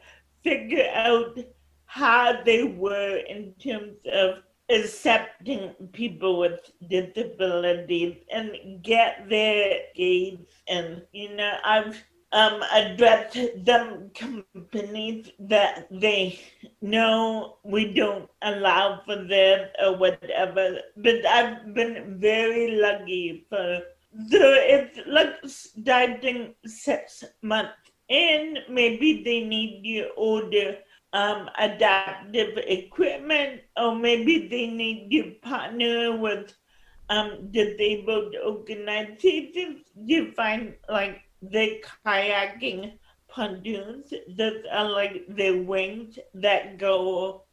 figure 0.43 0.89
out 0.93 1.38
how 1.86 2.43
they 2.43 2.63
were 2.63 3.17
in 3.17 3.53
terms 3.53 3.98
of 4.12 4.43
accepting 4.70 5.74
people 5.94 6.40
with 6.40 6.60
disabilities 6.90 8.18
and 8.32 8.84
get 8.84 9.28
their 9.30 9.80
gaze 9.96 10.39
and 10.67 11.02
you 11.12 11.36
know 11.36 11.58
I've 11.63 12.04
um 12.32 12.62
addressed 12.72 13.38
some 13.65 14.12
companies 14.13 15.32
that 15.39 15.88
they 15.89 16.39
know 16.82 17.58
we 17.63 17.93
don't 17.93 18.30
allow 18.43 19.02
for 19.06 19.15
this 19.24 19.70
or 19.84 19.98
whatever 19.98 20.80
but 20.98 21.26
I've 21.26 21.74
been 21.74 22.20
very 22.20 22.80
lucky 22.80 23.46
for 23.50 23.82
so 24.30 24.39
it's 24.41 25.00
like 25.08 25.36
starting 25.46 26.54
six 26.65 27.24
months 27.41 27.74
in 28.10 28.58
maybe 28.70 29.24
they 29.24 29.41
need 29.41 29.86
you 29.86 30.12
order 30.17 30.78
um, 31.13 31.50
adaptive 31.58 32.58
equipment, 32.67 33.62
or 33.78 33.95
maybe 33.95 34.48
they 34.48 34.67
need 34.67 35.10
to 35.12 35.36
partner 35.41 36.15
with 36.17 36.54
um, 37.10 37.50
disabled 37.52 38.36
organizations 38.45 39.82
to 40.08 40.32
find 40.34 40.74
like 40.88 41.22
the 41.41 41.84
kayaking 42.06 42.93
pontoons 43.28 44.13
that 44.38 44.63
are 44.72 44.89
like 44.89 45.26
the 45.36 45.62
wings 45.62 46.19
that 46.34 46.78
go 46.78 47.43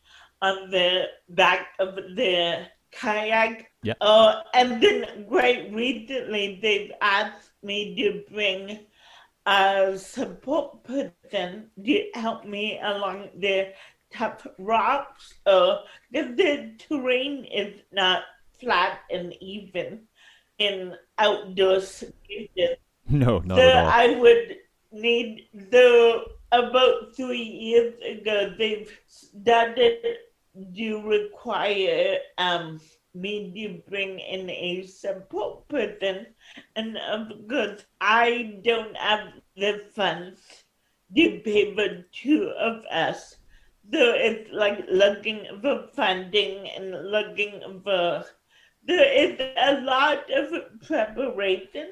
on 0.42 0.70
the 0.70 1.04
back 1.30 1.68
of 1.78 1.96
the 1.96 2.66
kayak. 2.92 3.70
Yeah. 3.82 3.94
Uh, 4.00 4.42
and 4.54 4.82
then 4.82 5.24
quite 5.28 5.72
recently, 5.72 6.58
they've 6.60 6.92
asked 7.00 7.52
me 7.62 7.94
to 7.96 8.24
bring 8.32 8.80
a 9.46 9.96
support 9.96 10.82
person 10.84 11.70
to 11.84 12.04
help 12.14 12.44
me 12.44 12.80
along 12.82 13.28
the 13.38 13.72
tough 14.12 14.46
rocks 14.58 15.34
uh, 15.46 15.78
because 16.10 16.36
the 16.36 16.72
terrain 16.78 17.44
is 17.44 17.80
not 17.92 18.22
flat 18.58 19.00
and 19.10 19.34
even 19.40 20.00
in 20.58 20.94
outdoor 21.18 21.80
situations. 21.80 22.78
No, 23.08 23.38
not 23.38 23.56
so 23.58 23.62
at 23.62 23.76
all. 23.76 23.90
I 23.90 24.08
would 24.18 24.56
need 24.92 25.48
the 25.52 26.24
about 26.52 27.14
three 27.14 27.42
years 27.42 27.94
ago 28.02 28.54
they've 28.58 28.90
started 29.06 29.98
to 30.74 31.02
require 31.02 32.18
um 32.38 32.80
to 33.22 33.62
bring 33.62 34.18
in 34.18 34.32
a 34.32 34.82
support 34.82 35.68
person 35.68 36.26
and 36.74 36.96
of 36.96 37.28
course 37.48 37.84
I 38.00 38.60
don't 38.62 38.96
have 38.96 39.28
the 39.56 39.82
funds 39.94 40.64
to 41.16 41.40
pay 41.44 41.74
for 41.74 42.04
two 42.12 42.50
of 42.58 42.84
us. 42.90 43.36
So 43.92 44.12
it's 44.14 44.50
like 44.52 44.84
looking 44.90 45.46
for 45.62 45.88
funding 45.94 46.68
and 46.76 47.10
looking 47.10 47.80
for 47.84 48.24
there 48.84 49.12
is 49.12 49.40
a 49.40 49.80
lot 49.82 50.30
of 50.30 50.80
preparation. 50.86 51.88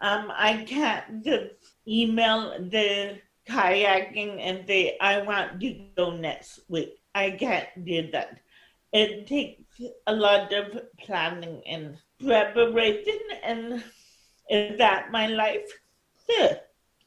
Um, 0.00 0.30
I 0.34 0.64
can't 0.66 1.24
just 1.24 1.54
email 1.86 2.58
the 2.58 3.20
kayaking 3.48 4.40
and 4.40 4.66
say 4.66 4.96
I 5.00 5.22
want 5.22 5.60
to 5.60 5.72
go 5.96 6.10
next 6.16 6.60
week. 6.68 6.98
I 7.14 7.30
can't 7.32 7.68
do 7.84 8.10
that. 8.12 8.40
It 8.94 9.26
takes 9.26 9.82
a 10.06 10.14
lot 10.14 10.52
of 10.54 10.80
planning 11.00 11.60
and 11.66 11.98
preparation, 12.24 13.18
and 13.42 13.82
is 14.48 14.78
that 14.78 15.10
my 15.10 15.26
life? 15.26 15.68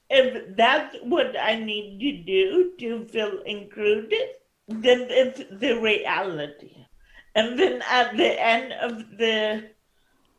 If 0.10 0.56
that's 0.58 0.98
what 1.04 1.36
I 1.40 1.56
need 1.56 2.00
to 2.00 2.12
do 2.24 2.74
to 2.80 3.06
feel 3.08 3.42
included, 3.46 4.28
then 4.68 5.08
it's 5.10 5.44
the 5.50 5.80
reality. 5.80 6.76
And 7.36 7.58
then 7.58 7.82
at 7.90 8.18
the 8.18 8.36
end 8.36 8.74
of 8.74 9.18
the 9.18 9.72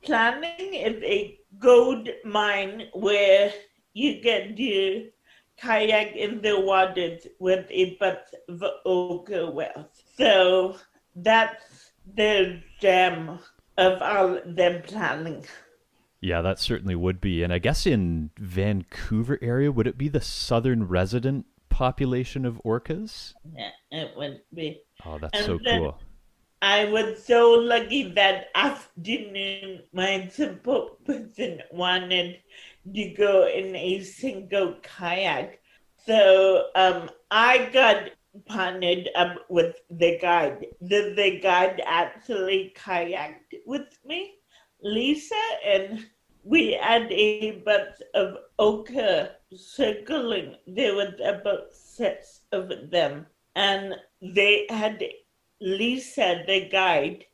planning 0.03 0.75
is 0.75 1.03
a 1.03 1.39
gold 1.59 2.09
mine 2.25 2.89
where 2.93 3.53
you 3.95 4.21
get 4.21 4.57
to 4.57 5.09
kayak 5.57 6.15
in 6.15 6.41
the 6.43 6.61
waters 6.61 7.27
with 7.39 7.67
a 7.71 7.97
bunch 7.97 8.29
of 8.49 8.63
orca 8.85 9.51
whales. 9.51 10.05
So 10.17 10.77
that's 11.23 11.93
the 12.15 12.63
gem 12.81 13.39
of 13.77 14.03
all 14.03 14.35
the 14.45 14.83
planning. 14.87 15.45
Yeah, 16.21 16.43
that 16.43 16.59
certainly 16.59 16.95
would 16.97 17.21
be. 17.21 17.43
And 17.43 17.53
I 17.53 17.59
guess 17.59 17.87
in 17.87 18.31
Vancouver 18.39 19.39
area, 19.41 19.71
would 19.71 19.87
it 19.87 19.97
be 19.97 20.09
the 20.09 20.21
southern 20.21 20.89
resident 20.89 21.47
population 21.69 22.45
of 22.45 22.61
orcas? 22.65 23.35
Yeah, 23.55 23.71
it 23.91 24.17
would 24.17 24.41
be. 24.53 24.83
Oh, 25.07 25.19
that's 25.19 25.39
And 25.39 25.47
so 25.47 25.59
cool. 25.59 25.99
I 26.61 26.87
was 26.87 27.23
so 27.25 27.51
lucky 27.53 28.11
that 28.15 28.49
afternoon 28.55 29.83
my 29.93 30.27
support 30.29 31.05
person 31.05 31.63
wanted 31.71 32.41
to 32.93 33.11
go 33.11 33.47
in 33.47 33.77
a 33.77 34.03
single 34.03 34.75
kayak. 34.83 35.61
So 36.05 36.67
um, 36.75 37.11
I 37.31 37.71
got 37.73 38.11
partnered 38.47 39.09
up 39.15 39.37
with 39.49 39.77
the 39.91 40.19
guide. 40.21 40.67
The, 40.81 41.15
the 41.17 41.41
guide 41.41 41.83
actually 41.85 42.75
kayaked 42.77 43.55
with 43.67 43.99
me, 44.05 44.35
Lisa, 44.83 45.35
and 45.65 46.07
we 46.45 46.73
had 46.73 47.11
a 47.11 47.53
bunch 47.63 47.97
of 48.15 48.37
orca 48.59 49.33
circling. 49.55 50.57
There 50.67 50.95
was 50.95 51.15
about 51.25 51.73
six 51.73 52.41
of 52.53 52.91
them, 52.91 53.27
and 53.55 53.95
they 54.23 54.67
had 54.71 55.03
Lisa, 55.61 56.45
the 56.47 56.69
guide, 56.69 57.25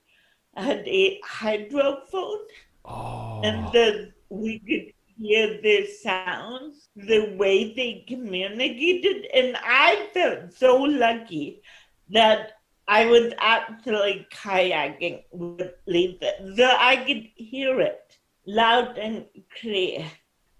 had 0.56 0.86
a 0.86 1.20
hydrophone, 1.26 2.46
Oh, 2.86 3.40
and 3.42 3.72
then 3.72 4.12
we 4.28 4.58
could 4.58 4.93
hear 5.18 5.60
the 5.62 5.86
sounds, 5.86 6.88
the 6.96 7.34
way 7.36 7.74
they 7.74 8.04
communicated, 8.08 9.26
and 9.34 9.56
I 9.62 10.08
felt 10.12 10.52
so 10.52 10.76
lucky 10.76 11.62
that 12.10 12.52
I 12.86 13.06
was 13.06 13.32
actually 13.38 14.26
kayaking 14.32 15.22
with 15.30 15.72
Lisa, 15.86 16.32
so 16.56 16.70
I 16.78 16.96
could 16.96 17.28
hear 17.36 17.80
it 17.80 18.18
loud 18.46 18.98
and 18.98 19.24
clear, 19.60 20.04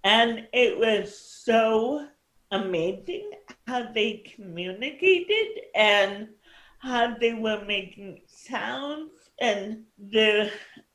and 0.05 0.47
it 0.53 0.79
was 0.79 1.19
so 1.19 2.07
amazing 2.51 3.31
how 3.67 3.93
they 3.93 4.23
communicated 4.35 5.61
and 5.75 6.29
how 6.79 7.17
they 7.19 7.33
were 7.35 7.64
making 7.67 8.21
sounds 8.27 9.11
and 9.40 9.83
the 10.11 10.51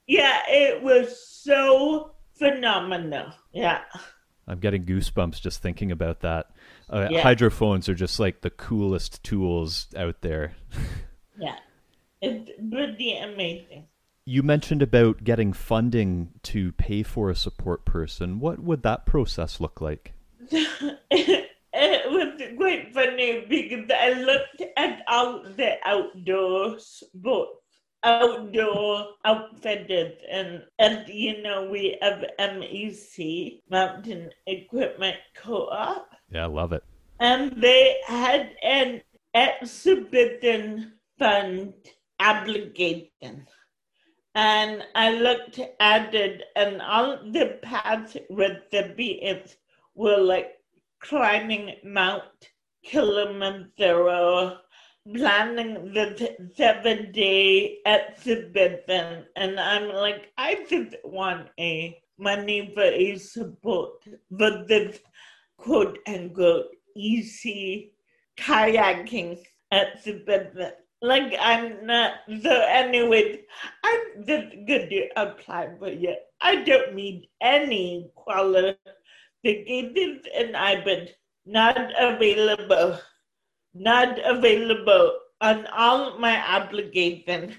yeah 0.08 0.41
it 0.48 0.82
was 0.82 1.19
so 1.28 2.12
phenomenal 2.39 3.32
yeah 3.54 3.82
I'm 4.47 4.58
getting 4.60 4.84
goosebumps 4.84 5.39
just 5.41 5.62
thinking 5.62 5.91
about 5.91 6.21
that. 6.21 6.47
Uh, 6.89 7.08
Yeah. 7.12 7.21
Hydrophones 7.21 7.88
are 7.88 7.93
just 7.93 8.19
like 8.19 8.41
the 8.41 8.49
coolest 8.49 9.21
tools 9.23 9.86
out 9.95 10.21
there. 10.21 10.56
yeah 11.38 11.58
it's 12.21 12.49
pretty 12.71 13.15
amazing 13.15 13.86
You 14.25 14.41
mentioned 14.41 14.82
about 14.82 15.23
getting 15.23 15.54
funding 15.54 16.32
to 16.43 16.71
pay 16.73 17.04
for 17.04 17.30
a 17.30 17.36
support 17.36 17.86
person. 17.86 18.39
What 18.39 18.60
would 18.60 18.82
that 18.84 19.06
process 19.06 19.60
look 19.60 19.82
like? 19.82 20.13
it 20.52 22.12
was 22.12 22.41
quite 22.58 22.93
funny 22.93 23.45
because 23.47 23.89
I 23.95 24.13
looked 24.13 24.62
at 24.78 25.02
all 25.08 25.43
the 25.43 25.78
outdoor 25.86 26.80
sports, 26.80 27.59
outdoor 28.03 29.07
outfitters, 29.25 30.13
and 30.31 30.63
and 30.79 31.07
you 31.09 31.41
know 31.41 31.69
we 31.69 31.97
have 32.01 32.23
MEC 32.39 33.62
Mountain 33.69 34.29
Equipment 34.47 35.17
Co-op, 35.35 36.09
Yeah, 36.31 36.43
I 36.43 36.47
love 36.47 36.71
it. 36.73 36.83
and 37.19 37.51
they 37.62 37.97
had 38.07 38.51
an 38.63 39.01
exhibition 39.33 40.93
fund 41.17 41.73
obligation. 42.19 43.45
And 44.35 44.83
I 44.95 45.12
looked 45.12 45.59
at 45.79 46.13
it, 46.15 46.43
and 46.55 46.81
all 46.81 47.17
the 47.31 47.59
past 47.62 48.15
recipients 48.29 49.57
were 49.95 50.17
like 50.21 50.51
climbing 51.01 51.75
Mount 51.83 52.23
Kilimanjaro, 52.85 54.57
planning 55.15 55.93
the 55.93 56.35
seven 56.55 57.12
day 57.12 57.79
exhibition. 57.85 59.25
And 59.35 59.59
I'm 59.59 59.89
like, 59.89 60.31
I 60.38 60.65
just 60.69 60.95
want 61.03 61.47
a 61.59 61.99
money 62.17 62.71
for 62.73 62.83
a 62.83 63.17
support 63.17 64.03
for 64.38 64.65
this 64.67 64.99
quote 65.57 65.99
unquote 66.07 66.67
easy 66.95 67.93
kayaking 68.38 69.39
exhibition. 69.71 70.71
Like 71.01 71.33
I'm 71.39 71.85
not 71.85 72.15
so 72.41 72.62
anyway, 72.67 73.39
I'm 73.83 74.25
just 74.25 74.47
gonna 74.67 75.07
apply 75.15 75.69
for 75.79 75.88
it. 75.88 76.19
I 76.41 76.57
don't 76.63 76.93
need 76.93 77.29
any 77.41 78.12
qualifications 78.15 80.25
and 80.35 80.57
I've 80.57 80.83
been 80.83 81.07
not 81.45 81.77
available, 81.97 82.99
not 83.73 84.19
available 84.25 85.19
on 85.41 85.67
all 85.67 86.17
my 86.19 86.36
applications. 86.36 87.55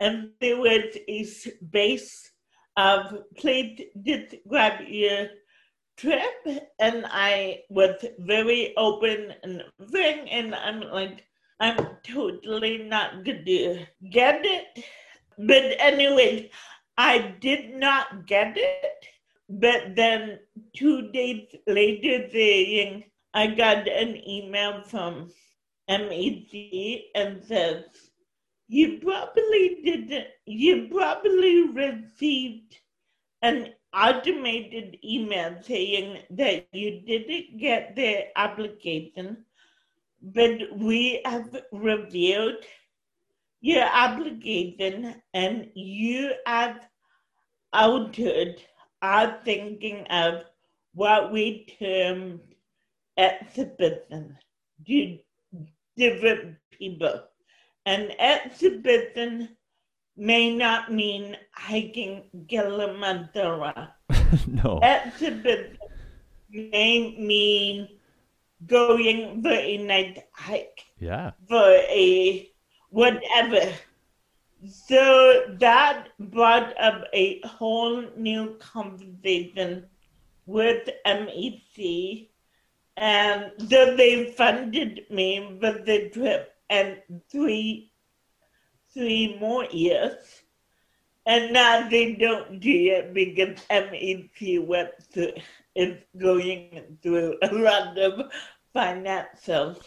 And 0.00 0.30
there 0.40 0.56
was 0.56 0.96
a 1.08 1.24
space 1.24 2.30
of 2.76 3.22
please 3.36 3.80
just 4.02 4.34
grab 4.48 4.80
your 4.86 5.28
trip 5.96 6.64
and 6.80 7.06
I 7.08 7.60
was 7.70 8.04
very 8.18 8.74
open 8.76 9.32
and 9.44 9.62
frank 9.90 10.28
and 10.30 10.54
I'm 10.54 10.80
like 10.80 11.24
I'm 11.60 11.78
totally 12.02 12.78
not 12.78 13.24
gonna 13.24 13.86
get 14.10 14.40
it. 14.44 14.84
But 15.38 15.76
anyway, 15.78 16.50
I 16.98 17.36
did 17.40 17.74
not 17.76 18.26
get 18.26 18.54
it. 18.56 19.06
But 19.48 19.94
then 19.94 20.40
two 20.76 21.12
days 21.12 21.46
later 21.66 22.28
saying 22.32 23.04
I 23.34 23.48
got 23.48 23.88
an 23.88 24.16
email 24.28 24.82
from 24.82 25.30
MEC 25.88 27.04
and 27.14 27.42
says 27.44 27.84
you 28.68 28.98
probably 29.02 29.80
didn't 29.84 30.26
you 30.46 30.88
probably 30.90 31.68
received 31.68 32.78
an 33.42 33.68
automated 33.94 34.98
email 35.04 35.56
saying 35.62 36.18
that 36.30 36.66
you 36.72 37.00
didn't 37.06 37.58
get 37.58 37.94
the 37.94 38.36
application, 38.38 39.44
but 40.22 40.52
we 40.78 41.20
have 41.24 41.62
reviewed 41.72 42.64
your 43.60 43.84
application 43.84 45.14
and 45.34 45.70
you 45.74 46.32
have 46.46 46.88
altered 47.72 48.60
our 49.02 49.38
thinking 49.44 50.06
of 50.06 50.44
what 50.94 51.32
we 51.32 51.66
term 51.78 52.40
exhibition 53.16 54.36
to 54.86 55.18
different 55.96 56.56
people. 56.70 57.22
An 57.86 58.10
exhibition 58.18 59.56
may 60.16 60.54
not 60.54 60.92
mean 60.92 61.36
hiking 61.52 62.22
Kilimanjaro. 62.48 63.88
no. 64.46 64.80
Exhibition 64.82 65.76
may 66.50 67.16
mean 67.18 67.88
going 68.66 69.42
for 69.42 69.50
a 69.52 69.76
night 69.78 70.24
hike, 70.32 70.84
Yeah. 70.98 71.32
for 71.48 71.68
a 71.90 72.48
whatever. 72.90 73.72
So 74.66 75.56
that 75.60 76.08
brought 76.18 76.72
up 76.80 77.04
a 77.12 77.40
whole 77.44 78.04
new 78.16 78.56
conversation 78.56 79.86
with 80.46 80.88
MEC, 81.06 82.28
and 82.96 83.52
so 83.68 83.96
they 83.96 84.32
funded 84.32 85.02
me 85.10 85.58
for 85.60 85.72
the 85.72 86.10
trip 86.10 86.54
and 86.70 86.98
three 87.30 87.92
three 88.94 89.36
more 89.40 89.64
years. 89.66 90.42
And 91.26 91.52
now 91.52 91.88
they 91.88 92.14
don't 92.14 92.60
do 92.60 92.70
it 92.70 93.12
because 93.12 93.58
MEC 93.70 94.64
went 94.64 94.90
through, 95.10 95.32
is 95.74 95.96
going 96.16 96.98
through 97.02 97.36
a 97.42 97.52
lot 97.52 97.98
of 97.98 98.30
financials. 98.74 99.82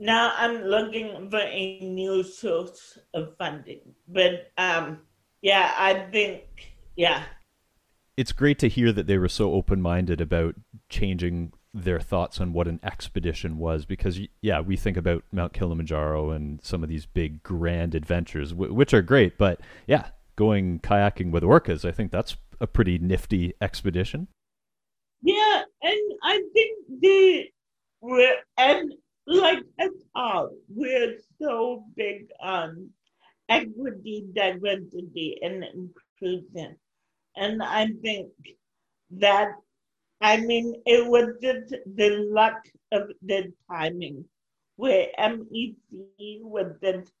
Now 0.00 0.32
I'm 0.36 0.62
looking 0.62 1.28
for 1.30 1.40
a 1.40 1.80
new 1.80 2.22
source 2.22 2.98
of 3.12 3.36
funding. 3.36 3.80
But 4.08 4.50
um 4.56 5.00
yeah, 5.42 5.74
I 5.76 5.94
think 6.10 6.44
yeah. 6.96 7.24
It's 8.16 8.32
great 8.32 8.58
to 8.60 8.68
hear 8.68 8.92
that 8.92 9.06
they 9.06 9.18
were 9.18 9.28
so 9.28 9.52
open 9.52 9.80
minded 9.80 10.20
about 10.20 10.54
changing 10.88 11.52
their 11.84 12.00
thoughts 12.00 12.40
on 12.40 12.52
what 12.52 12.68
an 12.68 12.80
expedition 12.82 13.58
was 13.58 13.84
because, 13.84 14.20
yeah, 14.42 14.60
we 14.60 14.76
think 14.76 14.96
about 14.96 15.24
Mount 15.32 15.52
Kilimanjaro 15.52 16.30
and 16.30 16.60
some 16.62 16.82
of 16.82 16.88
these 16.88 17.06
big 17.06 17.42
grand 17.42 17.94
adventures, 17.94 18.50
w- 18.50 18.72
which 18.72 18.94
are 18.94 19.02
great. 19.02 19.38
But 19.38 19.60
yeah, 19.86 20.08
going 20.36 20.80
kayaking 20.80 21.30
with 21.30 21.42
orcas, 21.42 21.84
I 21.84 21.92
think 21.92 22.12
that's 22.12 22.36
a 22.60 22.66
pretty 22.66 22.98
nifty 22.98 23.54
expedition. 23.60 24.28
Yeah, 25.22 25.62
and 25.82 26.12
I 26.22 26.42
think 26.52 26.78
the 27.00 27.46
we're 28.00 28.36
and 28.56 28.92
like 29.26 29.62
at 29.78 29.90
all, 30.14 30.50
we're 30.68 31.16
so 31.40 31.84
big 31.96 32.28
on 32.40 32.90
equity, 33.48 34.24
diversity, 34.32 35.38
and 35.42 35.64
inclusion. 35.64 36.76
And 37.36 37.62
I 37.62 37.88
think 38.02 38.28
that 39.10 39.52
I 40.20 40.38
mean 40.38 40.82
it 40.86 41.06
was 41.06 41.34
just 41.42 41.74
the 41.86 42.28
luck 42.30 42.66
of 42.92 43.10
the 43.22 43.52
timing 43.70 44.24
where 44.76 45.08
MEC 45.18 45.76
was 46.42 46.72
just 46.82 47.12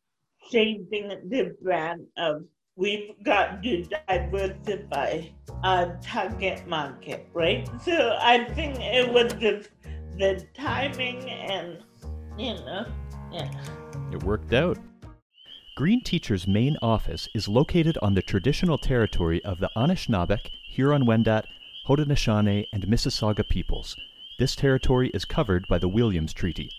changing 0.50 1.08
the 1.28 1.54
brand 1.62 2.06
of 2.16 2.44
we've 2.76 3.12
got 3.24 3.62
to 3.62 3.84
diversify 4.06 5.22
our 5.64 5.98
target 6.00 6.66
market, 6.68 7.28
right? 7.34 7.68
So 7.82 8.16
I 8.20 8.44
think 8.54 8.78
it 8.78 9.12
was 9.12 9.32
just 9.34 9.70
the 10.16 10.44
timing 10.54 11.28
and 11.28 11.78
you 12.38 12.54
know, 12.54 12.86
yeah. 13.32 13.50
It 14.12 14.22
worked 14.22 14.52
out. 14.52 14.78
Green 15.76 16.02
Teacher's 16.02 16.46
main 16.46 16.76
office 16.80 17.28
is 17.34 17.48
located 17.48 17.98
on 18.02 18.14
the 18.14 18.22
traditional 18.22 18.78
territory 18.78 19.44
of 19.44 19.58
the 19.58 19.70
Anishinaabeg, 19.76 20.50
Huron-Wendat, 20.70 21.44
Haudenosaunee, 21.88 22.66
and 22.70 22.86
Mississauga 22.86 23.48
peoples. 23.48 23.96
This 24.38 24.54
territory 24.54 25.10
is 25.14 25.24
covered 25.24 25.64
by 25.70 25.78
the 25.78 25.88
Williams 25.88 26.34
Treaty. 26.34 26.70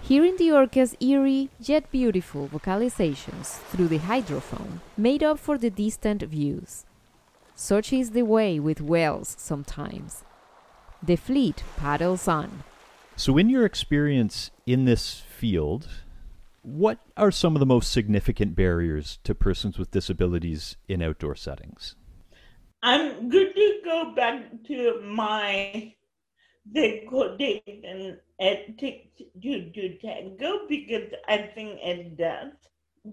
Hearing 0.00 0.36
the 0.36 0.50
orca's 0.50 0.96
eerie 1.00 1.50
yet 1.60 1.90
beautiful 1.92 2.48
vocalizations 2.48 3.58
through 3.70 3.86
the 3.86 4.00
hydrophone 4.00 4.80
made 4.96 5.22
up 5.22 5.38
for 5.38 5.56
the 5.56 5.70
distant 5.70 6.22
views. 6.22 6.84
Such 7.54 7.92
is 7.92 8.10
the 8.10 8.22
way 8.22 8.58
with 8.58 8.80
whales 8.80 9.36
sometimes. 9.38 10.24
The 11.00 11.16
fleet 11.16 11.62
paddles 11.76 12.26
on. 12.26 12.64
So, 13.14 13.38
in 13.38 13.48
your 13.50 13.64
experience 13.64 14.50
in 14.66 14.84
this 14.84 15.20
field, 15.20 15.88
what 16.62 16.98
are 17.16 17.30
some 17.30 17.54
of 17.54 17.60
the 17.60 17.66
most 17.66 17.92
significant 17.92 18.56
barriers 18.56 19.18
to 19.24 19.34
persons 19.34 19.78
with 19.78 19.92
disabilities 19.92 20.76
in 20.88 21.02
outdoor 21.02 21.36
settings? 21.36 21.94
I'm 22.82 23.28
going 23.28 23.52
to 23.54 23.80
go 23.84 24.12
back 24.14 24.42
to 24.66 25.00
my 25.02 25.94
the 26.70 27.02
takes 28.78 29.22
you 29.40 29.70
to 29.72 29.98
tango 29.98 30.66
because 30.68 31.12
I 31.28 31.38
think 31.54 31.80
it 31.82 32.16
does. 32.16 32.52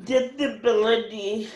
Disability 0.04 1.48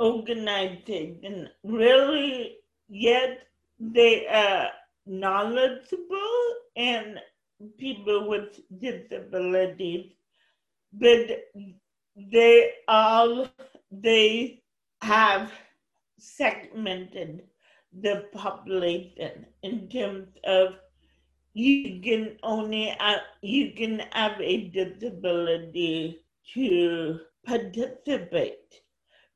organization 0.00 1.48
really 1.62 2.56
yet 2.88 3.38
they 3.78 4.26
are 4.26 4.70
knowledgeable 5.06 6.40
and 6.76 7.18
people 7.78 8.28
with 8.28 8.60
disabilities 8.80 10.12
but 10.92 11.44
they 12.16 12.70
all 12.88 13.48
they 13.90 14.62
have 15.00 15.52
segmented 16.24 17.42
the 17.92 18.24
population 18.32 19.46
in 19.62 19.88
terms 19.88 20.28
of 20.44 20.74
you 21.54 22.00
can 22.00 22.36
only 22.42 22.90
uh, 22.98 23.18
you 23.42 23.72
can 23.72 24.00
have 24.12 24.40
a 24.40 24.68
disability 24.68 26.20
to 26.54 27.20
participate. 27.46 28.82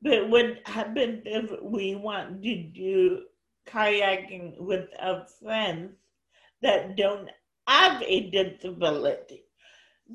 But 0.03 0.29
what 0.29 0.67
happens 0.67 1.23
if 1.27 1.51
we 1.63 1.95
want 1.95 2.43
to 2.43 2.63
do 2.65 3.23
kayaking 3.67 4.61
with 4.61 4.89
our 5.01 5.27
friends 5.41 5.93
that 6.63 6.97
don't 6.97 7.29
have 7.67 8.03
a 8.03 8.31
disability? 8.31 9.45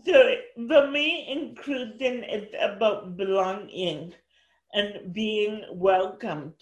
So 0.06 0.36
for 0.68 0.90
me, 0.90 1.28
inclusion 1.32 2.24
is 2.24 2.48
about 2.60 3.18
belonging 3.18 4.14
and 4.74 5.14
being 5.14 5.64
welcomed. 5.72 6.54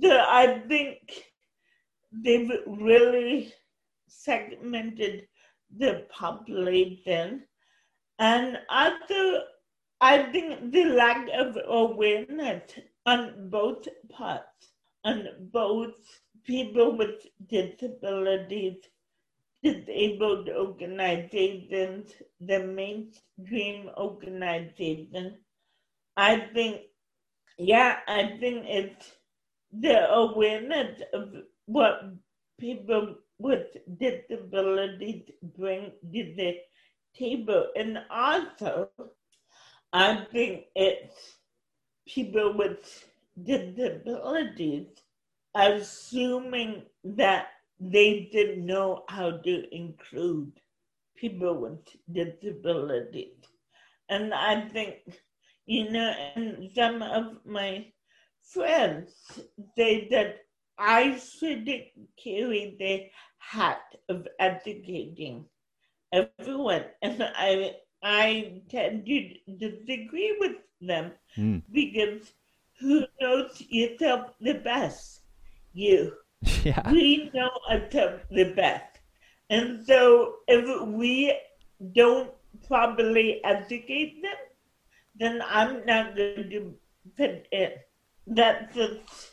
So 0.00 0.10
I 0.10 0.62
think 0.68 0.98
they've 2.12 2.50
really 2.66 3.52
segmented 4.08 5.26
the 5.76 6.06
population. 6.10 7.44
And 8.18 8.58
also, 8.68 9.42
I 10.00 10.24
think 10.32 10.72
the 10.72 10.84
lack 10.84 11.28
of 11.34 11.56
awareness 11.66 12.62
on 13.06 13.48
both 13.50 13.86
parts, 14.10 14.72
on 15.04 15.28
both 15.52 15.94
people 16.44 16.96
with 16.96 17.26
disabilities, 17.48 18.76
disabled 19.62 20.48
organizations, 20.48 22.12
the 22.40 22.58
mainstream 22.64 23.90
organization. 23.96 25.38
I 26.16 26.38
think, 26.52 26.82
yeah, 27.58 27.98
I 28.08 28.36
think 28.40 28.64
it's 28.66 29.12
the 29.72 30.10
awareness 30.12 31.02
of 31.12 31.30
what 31.66 32.02
people 32.60 33.16
with 33.38 33.76
disabilities 33.98 35.22
bring 35.58 35.92
to 36.12 36.34
the 36.36 36.56
table. 37.16 37.66
And 37.76 37.98
also, 38.10 38.90
I 39.92 40.26
think 40.32 40.66
it's 40.74 41.36
people 42.06 42.54
with 42.56 43.04
disabilities 43.42 44.86
assuming 45.54 46.82
that 47.04 47.48
they 47.80 48.28
didn't 48.32 48.64
know 48.64 49.04
how 49.08 49.32
to 49.38 49.74
include 49.74 50.52
people 51.16 51.54
with 51.58 51.80
disabilities. 52.10 53.36
And 54.08 54.32
I 54.34 54.68
think, 54.68 54.96
you 55.66 55.90
know, 55.90 56.10
and 56.34 56.70
some 56.74 57.02
of 57.02 57.38
my 57.44 57.86
friends 58.42 59.40
say 59.76 60.08
that 60.10 60.36
I 60.78 61.16
shouldn't 61.18 61.84
carry 62.22 62.76
the 62.78 63.06
hat 63.38 63.82
of 64.08 64.26
educating 64.38 65.46
everyone. 66.12 66.84
And 67.02 67.22
I 67.36 67.74
I 68.02 68.60
tend 68.70 69.06
to 69.06 69.34
disagree 69.58 70.36
with 70.40 70.56
them 70.80 71.12
Mm. 71.38 71.62
because 71.72 72.32
who 72.80 73.04
knows 73.20 73.62
yourself 73.68 74.30
the 74.40 74.54
best? 74.54 75.20
You. 75.72 76.12
Yeah. 76.64 76.90
We 76.90 77.30
know 77.34 77.50
ourselves 77.70 78.24
the 78.30 78.52
best. 78.54 78.98
And 79.50 79.84
so 79.86 80.36
if 80.48 80.64
we 80.88 81.34
don't 81.94 82.30
properly 82.66 83.40
educate 83.44 84.22
them, 84.22 84.36
then 85.14 85.42
I'm 85.46 85.84
not 85.86 86.16
going 86.16 86.48
to 86.50 86.74
put 87.16 87.30
in. 87.30 87.46
Eh, 87.52 87.70
That's 88.26 88.74
just 88.74 89.32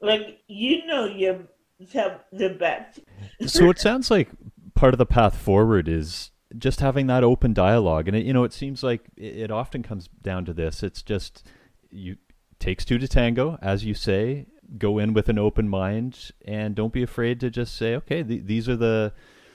like 0.00 0.40
you 0.48 0.86
know 0.86 1.04
yourself 1.06 2.22
the 2.32 2.50
best. 2.50 3.00
so 3.46 3.70
it 3.70 3.78
sounds 3.78 4.10
like 4.10 4.30
part 4.74 4.94
of 4.94 4.98
the 4.98 5.06
path 5.06 5.36
forward 5.36 5.88
is 5.88 6.30
just 6.58 6.80
having 6.80 7.06
that 7.06 7.24
open 7.24 7.52
dialogue 7.54 8.08
and 8.08 8.16
it, 8.16 8.24
you 8.26 8.32
know 8.32 8.44
it 8.44 8.52
seems 8.52 8.82
like 8.82 9.02
it, 9.16 9.36
it 9.36 9.50
often 9.50 9.82
comes 9.82 10.08
down 10.20 10.44
to 10.44 10.52
this 10.52 10.82
it's 10.82 11.02
just 11.02 11.46
you 11.90 12.16
takes 12.58 12.84
two 12.84 12.98
to 12.98 13.08
tango 13.08 13.58
as 13.62 13.84
you 13.84 13.94
say 13.94 14.46
go 14.76 14.98
in 14.98 15.12
with 15.14 15.28
an 15.28 15.38
open 15.38 15.68
mind 15.68 16.30
and 16.44 16.74
don't 16.74 16.92
be 16.92 17.02
afraid 17.02 17.38
to 17.40 17.48
just 17.48 17.74
say 17.76 17.94
okay 17.94 18.22
th- 18.22 18.44
these 18.44 18.68
are 18.68 18.76
the 18.76 19.12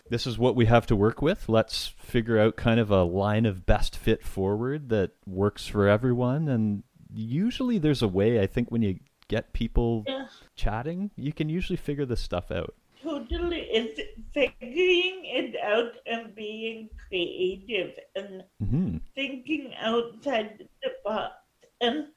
this 0.09 0.25
is 0.27 0.37
what 0.37 0.55
we 0.55 0.65
have 0.65 0.85
to 0.87 0.95
work 0.95 1.21
with. 1.21 1.47
Let's 1.49 1.87
figure 1.97 2.39
out 2.39 2.55
kind 2.55 2.79
of 2.79 2.89
a 2.91 3.03
line 3.03 3.45
of 3.45 3.65
best 3.65 3.95
fit 3.95 4.23
forward 4.23 4.89
that 4.89 5.11
works 5.25 5.67
for 5.67 5.87
everyone. 5.87 6.47
And 6.47 6.83
usually 7.13 7.77
there's 7.77 8.01
a 8.01 8.07
way 8.07 8.41
i 8.41 8.45
think 8.45 8.69
when 8.69 8.81
you 8.81 8.99
get 9.29 9.53
people 9.53 10.03
Yeah. 10.05 10.27
chatting 10.57 11.09
you 11.15 11.31
can 11.31 11.47
usually 11.47 11.77
figure 11.77 12.05
this 12.05 12.19
stuff 12.21 12.51
out. 12.51 12.75
Totally, 13.01 13.61
it's 13.61 14.01
figuring 14.33 15.23
it 15.23 15.55
out 15.63 15.93
and 16.05 16.35
being 16.35 16.89
creative 17.07 17.93
and 18.15 18.43
hmm 18.59 18.97
thinking 19.15 19.73
outside 19.79 20.67
the 20.83 20.89
box 21.05 21.33
and 21.79 22.07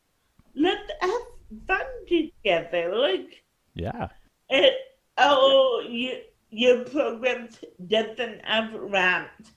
let's 0.57 0.91
have 1.01 1.23
fun 1.69 1.87
together. 2.09 2.95
Like 2.97 3.45
yeah. 3.75 4.09
it, 4.49 4.75
oh, 5.19 5.85
you, 5.89 6.19
your 6.51 6.85
program 6.85 7.49
doesn't 7.87 8.45
have 8.45 8.73
ramps. 8.75 9.53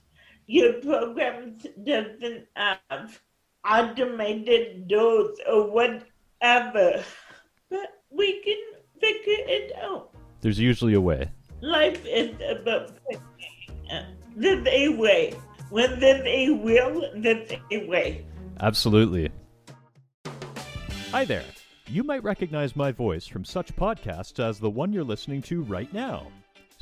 Your 0.46 0.74
program 0.74 1.58
doesn't 1.84 2.46
have 2.56 3.20
automated 3.68 4.88
doors 4.88 5.38
or 5.50 5.70
whatever. 5.70 7.02
But 7.70 8.02
we 8.10 8.42
can 8.42 8.58
figure 9.00 9.44
it 9.48 9.72
out. 9.82 10.10
there's 10.40 10.58
usually 10.58 10.94
a 10.94 11.00
way 11.00 11.30
Life 11.60 12.04
is 12.04 12.34
about 12.46 12.90
figuring 13.08 13.90
out. 13.90 14.04
There's 14.36 14.66
a 14.66 14.88
way. 14.88 15.34
When 15.70 15.98
there's 15.98 16.22
a 16.26 16.50
will, 16.50 17.10
there's 17.16 17.50
a 17.72 17.86
way. 17.86 18.26
Absolutely. 18.60 19.30
Hi 21.10 21.24
there. 21.24 21.44
You 21.86 22.02
might 22.02 22.22
recognize 22.22 22.76
my 22.76 22.92
voice 22.92 23.26
from 23.26 23.44
such 23.44 23.74
podcasts 23.76 24.38
as 24.38 24.58
the 24.58 24.68
one 24.68 24.92
you're 24.92 25.04
listening 25.04 25.40
to 25.42 25.62
right 25.62 25.92
now. 25.92 26.28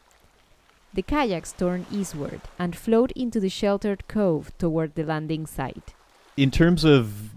The 0.92 1.02
kayaks 1.02 1.50
turn 1.50 1.86
eastward 1.90 2.40
and 2.56 2.76
float 2.76 3.10
into 3.12 3.40
the 3.40 3.48
sheltered 3.48 4.06
cove 4.06 4.56
toward 4.58 4.94
the 4.94 5.02
landing 5.02 5.44
site. 5.46 5.92
In 6.36 6.52
terms 6.52 6.84
of 6.84 7.30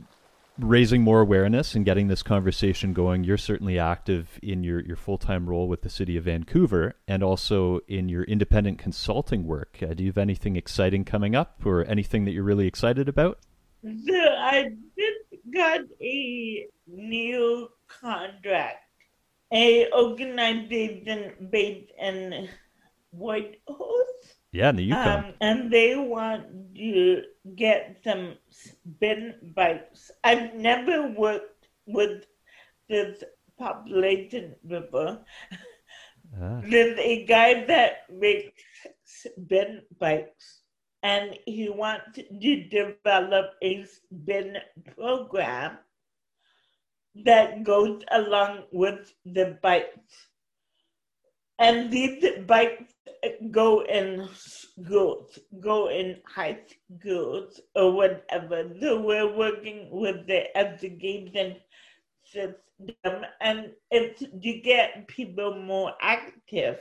raising 0.60 1.02
more 1.02 1.22
awareness 1.22 1.74
and 1.74 1.84
getting 1.84 2.08
this 2.08 2.22
conversation 2.22 2.94
going, 2.94 3.24
you're 3.24 3.38
certainly 3.38 3.80
active 3.80 4.40
in 4.44 4.64
your, 4.64 4.82
your 4.82 4.96
full 4.96 5.18
time 5.18 5.50
role 5.50 5.68
with 5.68 5.82
the 5.82 5.90
City 5.90 6.18
of 6.18 6.26
Vancouver 6.26 6.94
and 7.08 7.24
also 7.24 7.80
in 7.88 8.10
your 8.10 8.24
independent 8.26 8.78
consulting 8.78 9.48
work. 9.48 9.80
Uh, 9.82 9.96
do 9.96 10.04
you 10.04 10.10
have 10.10 10.20
anything 10.20 10.56
exciting 10.56 11.04
coming 11.04 11.36
up 11.36 11.66
or 11.66 11.84
anything 11.86 12.26
that 12.26 12.32
you're 12.32 12.44
really 12.44 12.68
excited 12.68 13.10
about? 13.10 13.40
So 13.84 14.14
I 14.16 14.70
just 14.96 15.27
got 15.54 15.82
a 16.02 16.68
new 16.88 17.70
contract. 17.88 18.84
A 19.54 19.90
organization 19.92 21.50
based 21.50 21.92
in 22.00 22.50
Whitehorse. 23.12 24.36
Yeah, 24.52 24.70
in 24.70 24.76
the 24.76 24.84
Yukon. 24.84 25.08
Um, 25.08 25.34
and 25.42 25.72
they 25.72 25.96
want 25.96 26.76
to 26.76 27.22
get 27.56 28.02
some 28.04 28.36
spin 28.50 29.36
bikes. 29.56 30.12
I've 30.24 30.54
never 30.56 31.10
worked 31.12 31.68
with 31.86 32.26
this 32.90 33.24
population 33.58 34.56
before. 34.68 35.20
Ah. 36.36 36.62
There's 36.64 37.00
a 37.00 37.26
guy 37.26 37.66
that 37.66 38.04
makes 38.12 38.62
spin 39.06 39.82
bikes, 40.00 40.57
and 41.04 41.38
he 41.46 41.70
wants 41.70 42.18
to 42.18 42.64
develop 42.70 43.52
a 43.62 43.86
spin 43.86 44.58
program 44.96 45.78
that 47.26 47.64
goes 47.64 48.04
along 48.12 48.64
with 48.72 49.14
the 49.26 49.58
bikes. 49.62 50.30
And 51.60 51.92
these 51.92 52.24
bikes 52.46 52.94
go 53.52 53.84
in 53.86 54.28
schools, 54.36 55.40
go 55.60 55.90
in 55.90 56.18
high 56.28 56.60
schools 57.00 57.60
or 57.76 57.92
whatever. 57.94 58.70
So 58.80 59.02
we're 59.02 59.36
working 59.36 59.90
with 59.92 60.28
the 60.28 60.56
education 60.56 61.56
system 62.24 63.26
and 63.42 63.72
it's 63.90 64.20
to 64.20 64.54
get 64.64 65.08
people 65.08 65.56
more 65.56 65.94
active. 66.02 66.78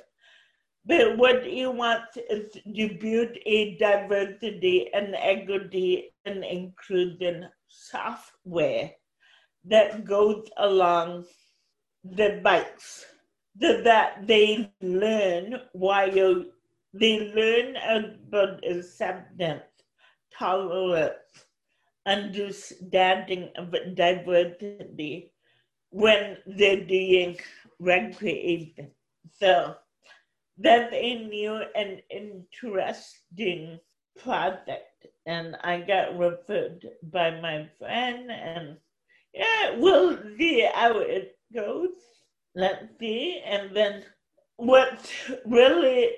But 0.86 1.18
what 1.18 1.50
you 1.50 1.72
want 1.72 2.04
is 2.30 2.52
to 2.52 2.88
build 3.00 3.30
a 3.44 3.76
diversity 3.76 4.88
and 4.94 5.16
equity 5.16 6.14
and 6.24 6.44
inclusion 6.44 7.48
software 7.66 8.92
that 9.64 10.04
goes 10.04 10.48
along 10.58 11.24
the 12.04 12.40
bikes 12.42 13.04
so 13.60 13.82
that 13.82 14.26
they 14.28 14.70
learn 14.80 15.60
while 15.72 16.44
they 16.94 17.32
learn 17.34 17.76
about 17.76 18.64
acceptance, 18.64 19.64
tolerance, 20.38 21.46
understanding 22.06 23.50
of 23.56 23.74
diversity 23.96 25.32
when 25.90 26.36
they're 26.46 26.84
doing 26.84 27.36
recreation. 27.80 28.92
So 29.32 29.74
that's 30.58 30.92
a 30.92 31.26
new 31.28 31.60
and 31.74 32.02
interesting 32.10 33.78
project. 34.22 35.06
And 35.26 35.56
I 35.62 35.80
got 35.80 36.18
referred 36.18 36.86
by 37.02 37.40
my 37.40 37.68
friend 37.78 38.30
and 38.30 38.76
yeah, 39.34 39.76
we'll 39.76 40.18
see 40.38 40.66
how 40.72 40.98
it 40.98 41.36
goes 41.54 41.90
let's 42.56 42.86
see, 42.98 43.40
and 43.44 43.76
then 43.76 44.02
what 44.56 45.12
really, 45.44 46.10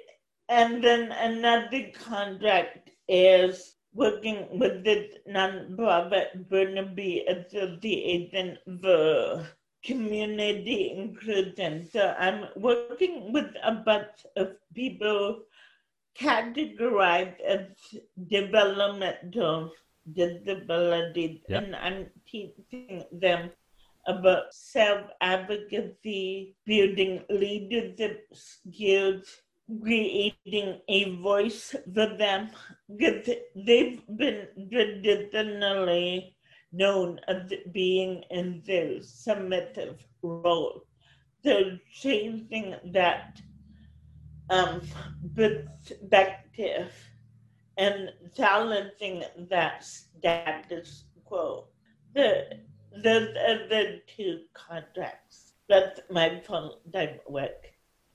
and 0.48 0.83
then 0.83 1.12
another 1.12 1.90
contract 1.92 2.90
is 3.09 3.74
working 3.92 4.46
with 4.59 4.85
the 4.85 5.11
nonprofit 5.29 6.48
Burnaby 6.48 7.27
Association 7.27 8.57
for 8.81 9.46
community 9.84 10.92
inclusion. 10.96 11.86
So 11.90 12.14
I'm 12.18 12.48
working 12.56 13.32
with 13.32 13.46
a 13.62 13.72
bunch 13.72 14.26
of 14.36 14.48
people 14.74 15.42
categorized 16.18 17.40
as 17.40 17.66
developmental 18.28 19.72
disabilities, 20.12 21.40
Yep. 21.48 21.64
and 21.64 21.76
I'm 21.76 22.10
teaching 22.26 23.04
them 23.12 23.50
about 24.06 24.52
self 24.54 25.10
advocacy, 25.20 26.56
building 26.66 27.24
leadership 27.30 28.26
skills, 28.32 29.42
creating 29.82 30.80
a 30.88 31.04
voice 31.16 31.74
for 31.94 32.06
them, 32.16 32.50
because 32.96 33.28
they've 33.54 34.00
been 34.16 34.48
traditionally 34.72 36.38
known 36.72 37.20
as 37.28 37.52
being 37.72 38.24
in 38.31 38.62
their 38.66 39.02
submissive 39.02 40.07
role. 40.22 40.83
So 41.44 41.78
changing 41.92 42.74
that 42.92 43.40
um, 44.50 44.83
perspective 45.35 46.92
and 47.76 48.11
challenging 48.37 49.22
that 49.50 49.85
status 49.85 51.04
quo. 51.24 51.68
The 52.14 52.59
those 52.92 53.28
are 53.28 53.68
the 53.68 54.00
two 54.16 54.40
contracts. 54.54 55.52
That's 55.68 56.00
my 56.11 56.40
full 56.40 56.81
time 56.92 57.20
work. 57.28 57.66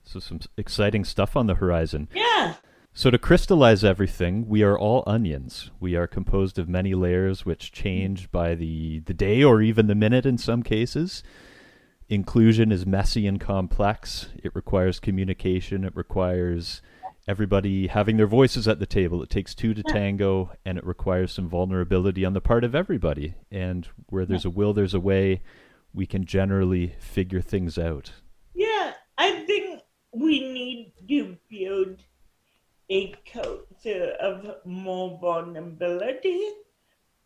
So, 0.03 0.19
some 0.19 0.41
exciting 0.57 1.05
stuff 1.05 1.37
on 1.37 1.47
the 1.47 1.55
horizon. 1.55 2.09
Yeah. 2.13 2.55
So, 2.95 3.09
to 3.09 3.17
crystallize 3.17 3.83
everything, 3.83 4.47
we 4.47 4.61
are 4.61 4.77
all 4.77 5.03
onions. 5.07 5.71
We 5.79 5.95
are 5.95 6.05
composed 6.05 6.59
of 6.59 6.69
many 6.69 6.93
layers 6.93 7.43
which 7.43 7.71
change 7.71 8.31
by 8.31 8.53
the, 8.53 8.99
the 8.99 9.15
day 9.15 9.43
or 9.43 9.63
even 9.63 9.87
the 9.87 9.95
minute 9.95 10.27
in 10.27 10.37
some 10.37 10.61
cases. 10.61 11.23
Inclusion 12.07 12.71
is 12.71 12.85
messy 12.85 13.25
and 13.25 13.41
complex. 13.41 14.29
It 14.43 14.53
requires 14.53 14.99
communication. 14.99 15.83
It 15.83 15.95
requires 15.95 16.83
everybody 17.27 17.87
having 17.87 18.17
their 18.17 18.27
voices 18.27 18.67
at 18.67 18.77
the 18.77 18.85
table. 18.85 19.23
It 19.23 19.31
takes 19.31 19.55
two 19.55 19.73
to 19.73 19.81
tango, 19.81 20.51
and 20.63 20.77
it 20.77 20.85
requires 20.85 21.31
some 21.31 21.49
vulnerability 21.49 22.23
on 22.23 22.33
the 22.33 22.41
part 22.41 22.63
of 22.63 22.75
everybody. 22.75 23.33
And 23.49 23.87
where 24.09 24.27
there's 24.27 24.45
a 24.45 24.51
will, 24.51 24.71
there's 24.71 24.93
a 24.93 24.99
way. 24.99 25.41
We 25.95 26.05
can 26.05 26.25
generally 26.25 26.93
figure 26.99 27.41
things 27.41 27.79
out. 27.79 28.11
Yeah. 28.53 28.93
I 29.17 29.45
think 29.45 29.81
we 30.11 30.41
need 30.41 30.93
to 31.09 31.37
build 31.49 32.03
a 32.89 33.13
culture 33.31 34.15
of 34.19 34.55
more 34.65 35.17
vulnerability 35.21 36.41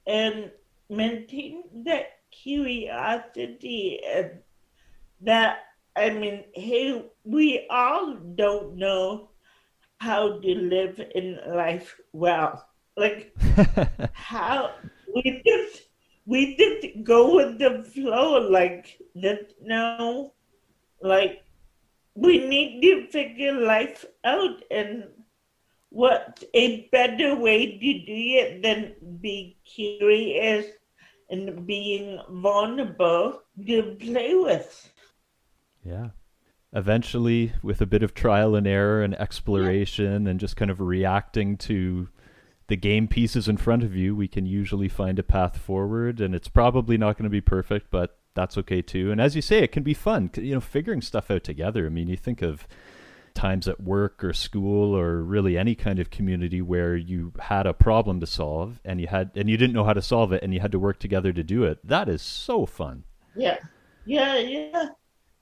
and 0.05 0.51
maintain 0.89 1.63
that 1.85 2.19
curiosity 2.31 3.99
and 4.05 4.31
that 5.21 5.59
I 5.95 6.11
mean, 6.11 6.45
hey, 6.53 7.05
we 7.23 7.65
all 7.69 8.15
don't 8.35 8.77
know 8.77 9.29
how 9.99 10.39
to 10.39 10.55
live 10.55 11.01
in 11.15 11.39
life 11.47 11.99
well. 12.13 12.67
Like 12.95 13.35
how 14.13 14.71
we 15.13 15.41
just 15.45 15.83
we 16.25 16.55
just 16.57 17.03
go 17.03 17.35
with 17.35 17.59
the 17.59 17.83
flow 17.83 18.39
like 18.49 18.99
that 19.15 19.53
no 19.61 20.33
like 21.01 21.43
we 22.15 22.47
need 22.47 22.81
to 22.81 23.07
figure 23.07 23.53
life 23.53 24.05
out 24.25 24.61
and 24.71 25.05
what 25.89 26.43
a 26.53 26.87
better 26.91 27.35
way 27.35 27.77
to 27.77 27.93
do 27.93 28.03
it 28.07 28.61
than 28.61 28.93
be 29.21 29.57
curious 29.65 30.65
and 31.29 31.65
being 31.65 32.19
vulnerable 32.29 33.41
to 33.65 33.95
play 33.99 34.33
with. 34.35 34.91
Yeah. 35.83 36.09
Eventually, 36.73 37.53
with 37.63 37.81
a 37.81 37.85
bit 37.85 38.03
of 38.03 38.13
trial 38.13 38.55
and 38.55 38.67
error 38.67 39.01
and 39.01 39.15
exploration 39.15 40.25
yeah. 40.25 40.31
and 40.31 40.39
just 40.39 40.57
kind 40.57 40.69
of 40.69 40.81
reacting 40.81 41.57
to 41.57 42.09
the 42.67 42.75
game 42.75 43.07
pieces 43.07 43.47
in 43.47 43.55
front 43.57 43.83
of 43.83 43.95
you, 43.95 44.15
we 44.15 44.27
can 44.27 44.45
usually 44.45 44.89
find 44.89 45.17
a 45.17 45.23
path 45.23 45.57
forward. 45.57 46.19
And 46.19 46.35
it's 46.35 46.49
probably 46.49 46.97
not 46.97 47.17
going 47.17 47.23
to 47.23 47.29
be 47.29 47.41
perfect, 47.41 47.89
but 47.89 48.19
that's 48.35 48.57
okay 48.57 48.81
too. 48.81 49.11
And 49.11 49.21
as 49.21 49.35
you 49.35 49.41
say, 49.41 49.59
it 49.59 49.71
can 49.71 49.83
be 49.83 49.93
fun, 49.93 50.29
you 50.35 50.53
know, 50.53 50.61
figuring 50.61 51.01
stuff 51.01 51.31
out 51.31 51.43
together. 51.43 51.85
I 51.85 51.89
mean, 51.89 52.09
you 52.09 52.17
think 52.17 52.41
of 52.41 52.67
times 53.37 53.67
at 53.67 53.79
work 53.79 54.23
or 54.23 54.33
school 54.33 54.97
or 54.97 55.21
really 55.21 55.57
any 55.57 55.75
kind 55.75 55.99
of 55.99 56.09
community 56.09 56.59
where 56.59 56.95
you 56.95 57.31
had 57.39 57.67
a 57.67 57.73
problem 57.73 58.19
to 58.19 58.25
solve 58.25 58.81
and 58.83 58.99
you 58.99 59.05
had 59.05 59.29
and 59.35 59.47
you 59.47 59.55
didn't 59.55 59.73
know 59.73 59.83
how 59.83 59.93
to 59.93 60.01
solve 60.01 60.33
it 60.33 60.41
and 60.41 60.55
you 60.55 60.59
had 60.59 60.71
to 60.71 60.79
work 60.79 60.97
together 60.97 61.31
to 61.31 61.43
do 61.43 61.63
it. 61.63 61.77
That 61.87 62.09
is 62.09 62.23
so 62.23 62.65
fun. 62.65 63.03
Yeah. 63.35 63.57
Yeah, 64.05 64.37
yeah. 64.37 64.89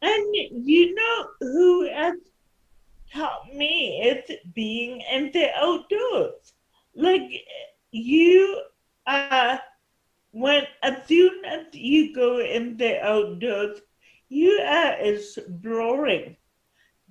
And 0.01 0.35
you 0.51 0.93
know 0.93 1.27
who 1.39 1.89
has 1.89 2.15
taught 3.13 3.47
me 3.55 4.01
it's 4.03 4.31
being 4.53 5.01
in 5.11 5.31
the 5.31 5.47
outdoors. 5.55 6.53
Like 6.95 7.31
you 7.91 8.61
uh 9.07 9.57
when 10.31 10.63
as 10.83 11.07
soon 11.07 11.45
as 11.45 11.67
you 11.71 12.13
go 12.13 12.39
in 12.39 12.75
the 12.75 13.01
outdoors, 13.01 13.79
you 14.27 14.51
are 14.51 14.95
exploring 14.99 16.35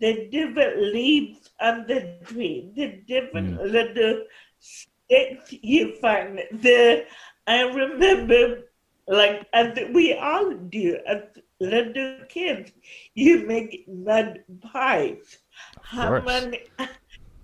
the 0.04 0.28
different 0.30 0.82
leaves 0.92 1.48
on 1.60 1.86
the 1.86 2.18
tree, 2.26 2.70
the 2.76 3.00
different 3.08 3.58
mm. 3.58 3.72
little 3.72 4.24
sticks 4.60 5.54
you 5.62 5.96
find. 5.96 6.40
The 6.52 7.06
I 7.46 7.62
remember, 7.62 8.68
like 9.08 9.46
as 9.54 9.78
we 9.94 10.12
all 10.12 10.52
do 10.52 10.98
as 11.06 11.22
little 11.58 12.18
kids, 12.28 12.72
you 13.14 13.46
make 13.46 13.88
mud 13.88 14.44
pies. 14.60 15.38
How 15.80 16.20
many? 16.20 16.60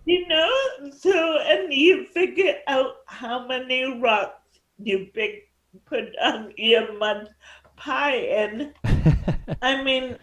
You 0.07 0.27
know, 0.27 0.91
so 0.97 1.39
and 1.45 1.73
you 1.73 2.07
figure 2.07 2.57
out 2.67 3.05
how 3.07 3.47
many 3.47 3.85
rocks 4.01 4.59
you 4.83 5.07
pick 5.15 5.53
put 5.85 6.17
on 6.19 6.53
your 6.57 6.99
mud 6.99 7.29
pie, 7.77 8.17
and 8.17 8.75
I 9.63 9.85
mean, 9.85 10.17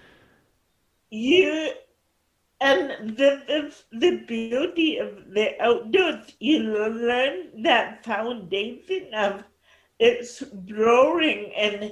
you 1.10 1.72
and 2.60 3.18
is 3.48 3.84
the 3.92 4.18
beauty 4.28 4.98
of 4.98 5.32
the 5.34 5.60
outdoors. 5.62 6.36
You 6.40 6.60
learn 6.64 7.64
that 7.64 8.04
foundation 8.04 9.14
of 9.14 9.44
exploring 10.00 11.52
and 11.56 11.92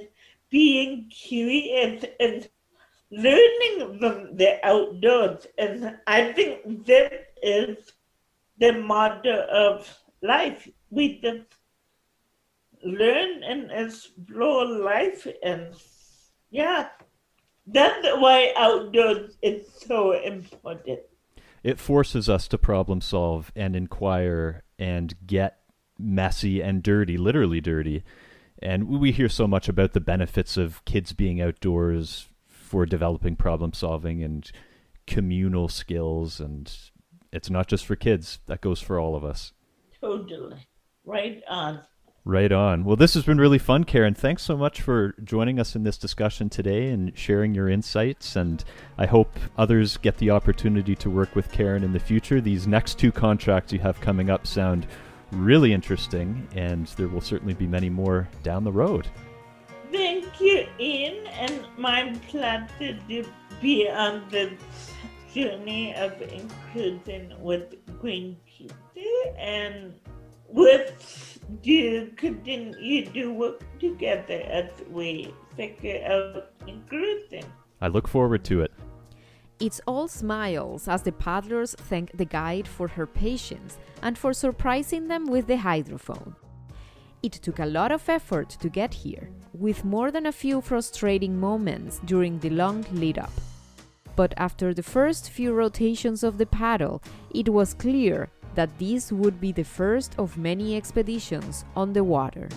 being 0.50 1.10
curious 1.10 2.04
and 2.20 2.48
learning 3.10 3.98
from 3.98 4.36
the 4.36 4.58
outdoors. 4.64 5.46
And 5.58 5.98
I 6.06 6.32
think 6.32 6.86
this 6.86 7.12
is 7.42 7.92
the 8.58 8.72
motto 8.72 9.46
of 9.46 9.98
life. 10.22 10.68
We 10.90 11.20
just 11.20 11.54
learn 12.84 13.42
and 13.42 13.70
explore 13.70 14.66
life 14.66 15.26
and 15.42 15.74
yeah 16.50 16.88
that's 17.66 18.06
why 18.18 18.52
outdoors 18.56 19.36
is 19.42 19.66
so 19.86 20.12
important. 20.12 21.00
It 21.62 21.80
forces 21.80 22.28
us 22.28 22.46
to 22.48 22.58
problem 22.58 23.00
solve 23.00 23.50
and 23.56 23.74
inquire 23.74 24.62
and 24.78 25.14
get 25.26 25.58
messy 25.98 26.60
and 26.60 26.82
dirty, 26.82 27.16
literally 27.16 27.60
dirty. 27.60 28.04
And 28.62 28.88
we 28.88 29.12
hear 29.12 29.28
so 29.28 29.46
much 29.46 29.68
about 29.68 29.92
the 29.92 30.00
benefits 30.00 30.56
of 30.56 30.84
kids 30.84 31.12
being 31.12 31.40
outdoors 31.40 32.28
for 32.46 32.86
developing 32.86 33.36
problem 33.36 33.72
solving 33.72 34.22
and 34.22 34.50
communal 35.06 35.68
skills. 35.68 36.40
And 36.40 36.72
it's 37.32 37.50
not 37.50 37.66
just 37.66 37.84
for 37.84 37.96
kids, 37.96 38.38
that 38.46 38.60
goes 38.60 38.80
for 38.80 38.98
all 38.98 39.16
of 39.16 39.24
us. 39.24 39.52
Totally. 40.00 40.56
Right 41.04 41.42
on. 41.48 41.80
Right 42.28 42.50
on. 42.50 42.82
Well, 42.82 42.96
this 42.96 43.14
has 43.14 43.22
been 43.22 43.38
really 43.38 43.60
fun, 43.60 43.84
Karen. 43.84 44.12
Thanks 44.12 44.42
so 44.42 44.56
much 44.56 44.80
for 44.80 45.14
joining 45.22 45.60
us 45.60 45.76
in 45.76 45.84
this 45.84 45.96
discussion 45.96 46.48
today 46.48 46.88
and 46.88 47.16
sharing 47.16 47.54
your 47.54 47.68
insights. 47.68 48.34
And 48.34 48.64
I 48.98 49.06
hope 49.06 49.38
others 49.56 49.96
get 49.96 50.16
the 50.16 50.30
opportunity 50.30 50.96
to 50.96 51.08
work 51.08 51.36
with 51.36 51.52
Karen 51.52 51.84
in 51.84 51.92
the 51.92 52.00
future. 52.00 52.40
These 52.40 52.66
next 52.66 52.98
two 52.98 53.12
contracts 53.12 53.72
you 53.72 53.78
have 53.78 54.00
coming 54.00 54.28
up 54.28 54.44
sound 54.44 54.88
really 55.30 55.72
interesting, 55.72 56.48
and 56.56 56.88
there 56.96 57.06
will 57.06 57.20
certainly 57.20 57.54
be 57.54 57.68
many 57.68 57.88
more 57.88 58.28
down 58.42 58.64
the 58.64 58.72
road. 58.72 59.06
Thank 59.92 60.40
you, 60.40 60.66
Ian, 60.80 61.28
and 61.28 61.64
my 61.78 62.12
pleasure 62.26 62.98
to 63.08 63.24
be 63.62 63.88
on 63.88 64.24
this 64.30 64.60
journey 65.32 65.94
of 65.94 66.20
inclusion 66.22 67.34
with 67.38 67.76
Green 68.00 68.36
Teacher 68.58 68.74
and 69.38 69.94
with 70.48 71.35
you 71.62 72.12
continue 72.16 73.06
to 73.12 73.32
work 73.32 73.62
together 73.78 74.42
as 74.50 74.70
we 74.90 75.34
figure 75.56 76.04
out 76.06 76.50
inclusion. 76.66 77.44
I 77.80 77.88
look 77.88 78.08
forward 78.08 78.44
to 78.44 78.62
it. 78.62 78.72
It's 79.58 79.80
all 79.86 80.08
smiles 80.08 80.86
as 80.86 81.02
the 81.02 81.12
paddlers 81.12 81.74
thank 81.74 82.16
the 82.16 82.24
guide 82.26 82.68
for 82.68 82.88
her 82.88 83.06
patience 83.06 83.78
and 84.02 84.18
for 84.18 84.32
surprising 84.32 85.08
them 85.08 85.26
with 85.26 85.46
the 85.46 85.56
hydrophone. 85.56 86.34
It 87.22 87.32
took 87.32 87.58
a 87.58 87.66
lot 87.66 87.90
of 87.90 88.08
effort 88.08 88.50
to 88.50 88.68
get 88.68 88.92
here, 88.92 89.30
with 89.54 89.84
more 89.84 90.10
than 90.10 90.26
a 90.26 90.32
few 90.32 90.60
frustrating 90.60 91.40
moments 91.40 92.00
during 92.04 92.38
the 92.38 92.50
long 92.50 92.84
lead 92.92 93.18
up. 93.18 93.32
But 94.14 94.34
after 94.36 94.74
the 94.74 94.82
first 94.82 95.30
few 95.30 95.54
rotations 95.54 96.22
of 96.22 96.38
the 96.38 96.46
paddle, 96.46 97.02
it 97.34 97.48
was 97.48 97.74
clear 97.74 98.28
that 98.56 98.76
this 98.78 99.12
would 99.12 99.40
be 99.40 99.52
the 99.52 99.64
first 99.64 100.18
of 100.18 100.36
many 100.36 100.76
expeditions 100.76 101.64
on 101.76 101.92
the 101.92 102.02
water. 102.02 102.48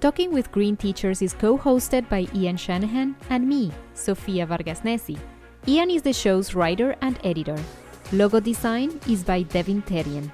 Talking 0.00 0.32
with 0.32 0.52
Green 0.52 0.76
Teachers 0.76 1.20
is 1.20 1.34
co 1.34 1.58
hosted 1.58 2.08
by 2.08 2.28
Ian 2.34 2.56
Shanahan 2.56 3.16
and 3.30 3.48
me, 3.48 3.72
Sofia 3.94 4.46
Vargas 4.46 4.80
Nesi. 4.84 5.18
Ian 5.66 5.90
is 5.90 6.02
the 6.02 6.12
show's 6.12 6.54
writer 6.54 6.94
and 7.00 7.18
editor. 7.24 7.58
Logo 8.12 8.38
design 8.38 9.00
is 9.08 9.24
by 9.24 9.42
Devin 9.42 9.82
Terrien. 9.82 10.30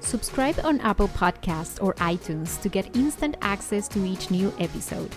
Subscribe 0.00 0.58
on 0.64 0.80
Apple 0.80 1.08
Podcasts 1.08 1.80
or 1.80 1.94
iTunes 1.94 2.60
to 2.60 2.68
get 2.68 2.96
instant 2.96 3.36
access 3.40 3.86
to 3.88 4.04
each 4.04 4.30
new 4.30 4.52
episode. 4.58 5.10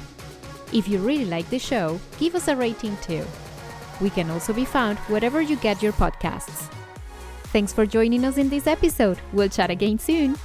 If 0.73 0.87
you 0.87 0.99
really 0.99 1.25
like 1.25 1.49
the 1.49 1.59
show, 1.59 1.99
give 2.19 2.35
us 2.35 2.47
a 2.47 2.55
rating 2.55 2.97
too. 2.97 3.25
We 4.01 4.09
can 4.09 4.29
also 4.29 4.53
be 4.53 4.65
found 4.65 4.99
wherever 5.07 5.41
you 5.41 5.55
get 5.55 5.81
your 5.81 5.93
podcasts. 5.93 6.71
Thanks 7.53 7.73
for 7.73 7.85
joining 7.85 8.25
us 8.25 8.37
in 8.37 8.49
this 8.49 8.67
episode. 8.67 9.19
We'll 9.33 9.49
chat 9.49 9.69
again 9.71 9.97
soon. 9.97 10.35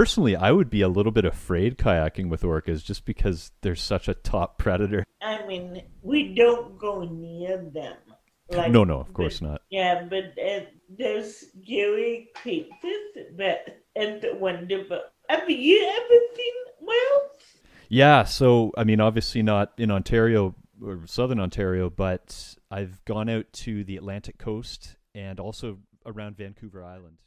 Personally, 0.00 0.34
I 0.34 0.50
would 0.50 0.70
be 0.70 0.80
a 0.80 0.88
little 0.88 1.12
bit 1.12 1.26
afraid 1.26 1.76
kayaking 1.76 2.30
with 2.30 2.40
orcas 2.40 2.82
just 2.82 3.04
because 3.04 3.52
they're 3.60 3.76
such 3.76 4.08
a 4.08 4.14
top 4.14 4.56
predator. 4.56 5.04
I 5.20 5.46
mean, 5.46 5.82
we 6.00 6.34
don't 6.34 6.78
go 6.78 7.02
near 7.04 7.58
them. 7.58 7.98
Like, 8.48 8.72
no, 8.72 8.82
no, 8.82 8.98
of 8.98 9.12
course 9.12 9.40
but, 9.40 9.46
not. 9.46 9.62
Yeah, 9.68 10.04
but 10.08 10.42
uh, 10.42 10.60
there's 10.88 11.44
scary 11.52 12.30
creatures, 12.34 13.26
but 13.36 13.82
and 13.94 14.24
wonderful. 14.40 15.02
Have 15.28 15.50
you 15.50 15.86
ever 15.86 16.20
seen 16.34 16.54
whales? 16.80 17.30
Yeah, 17.90 18.24
so 18.24 18.72
I 18.78 18.84
mean, 18.84 19.02
obviously 19.02 19.42
not 19.42 19.74
in 19.76 19.90
Ontario 19.90 20.54
or 20.82 21.02
southern 21.04 21.40
Ontario, 21.40 21.90
but 21.90 22.56
I've 22.70 23.04
gone 23.04 23.28
out 23.28 23.52
to 23.64 23.84
the 23.84 23.98
Atlantic 23.98 24.38
coast 24.38 24.96
and 25.14 25.38
also 25.38 25.76
around 26.06 26.38
Vancouver 26.38 26.82
Island. 26.82 27.18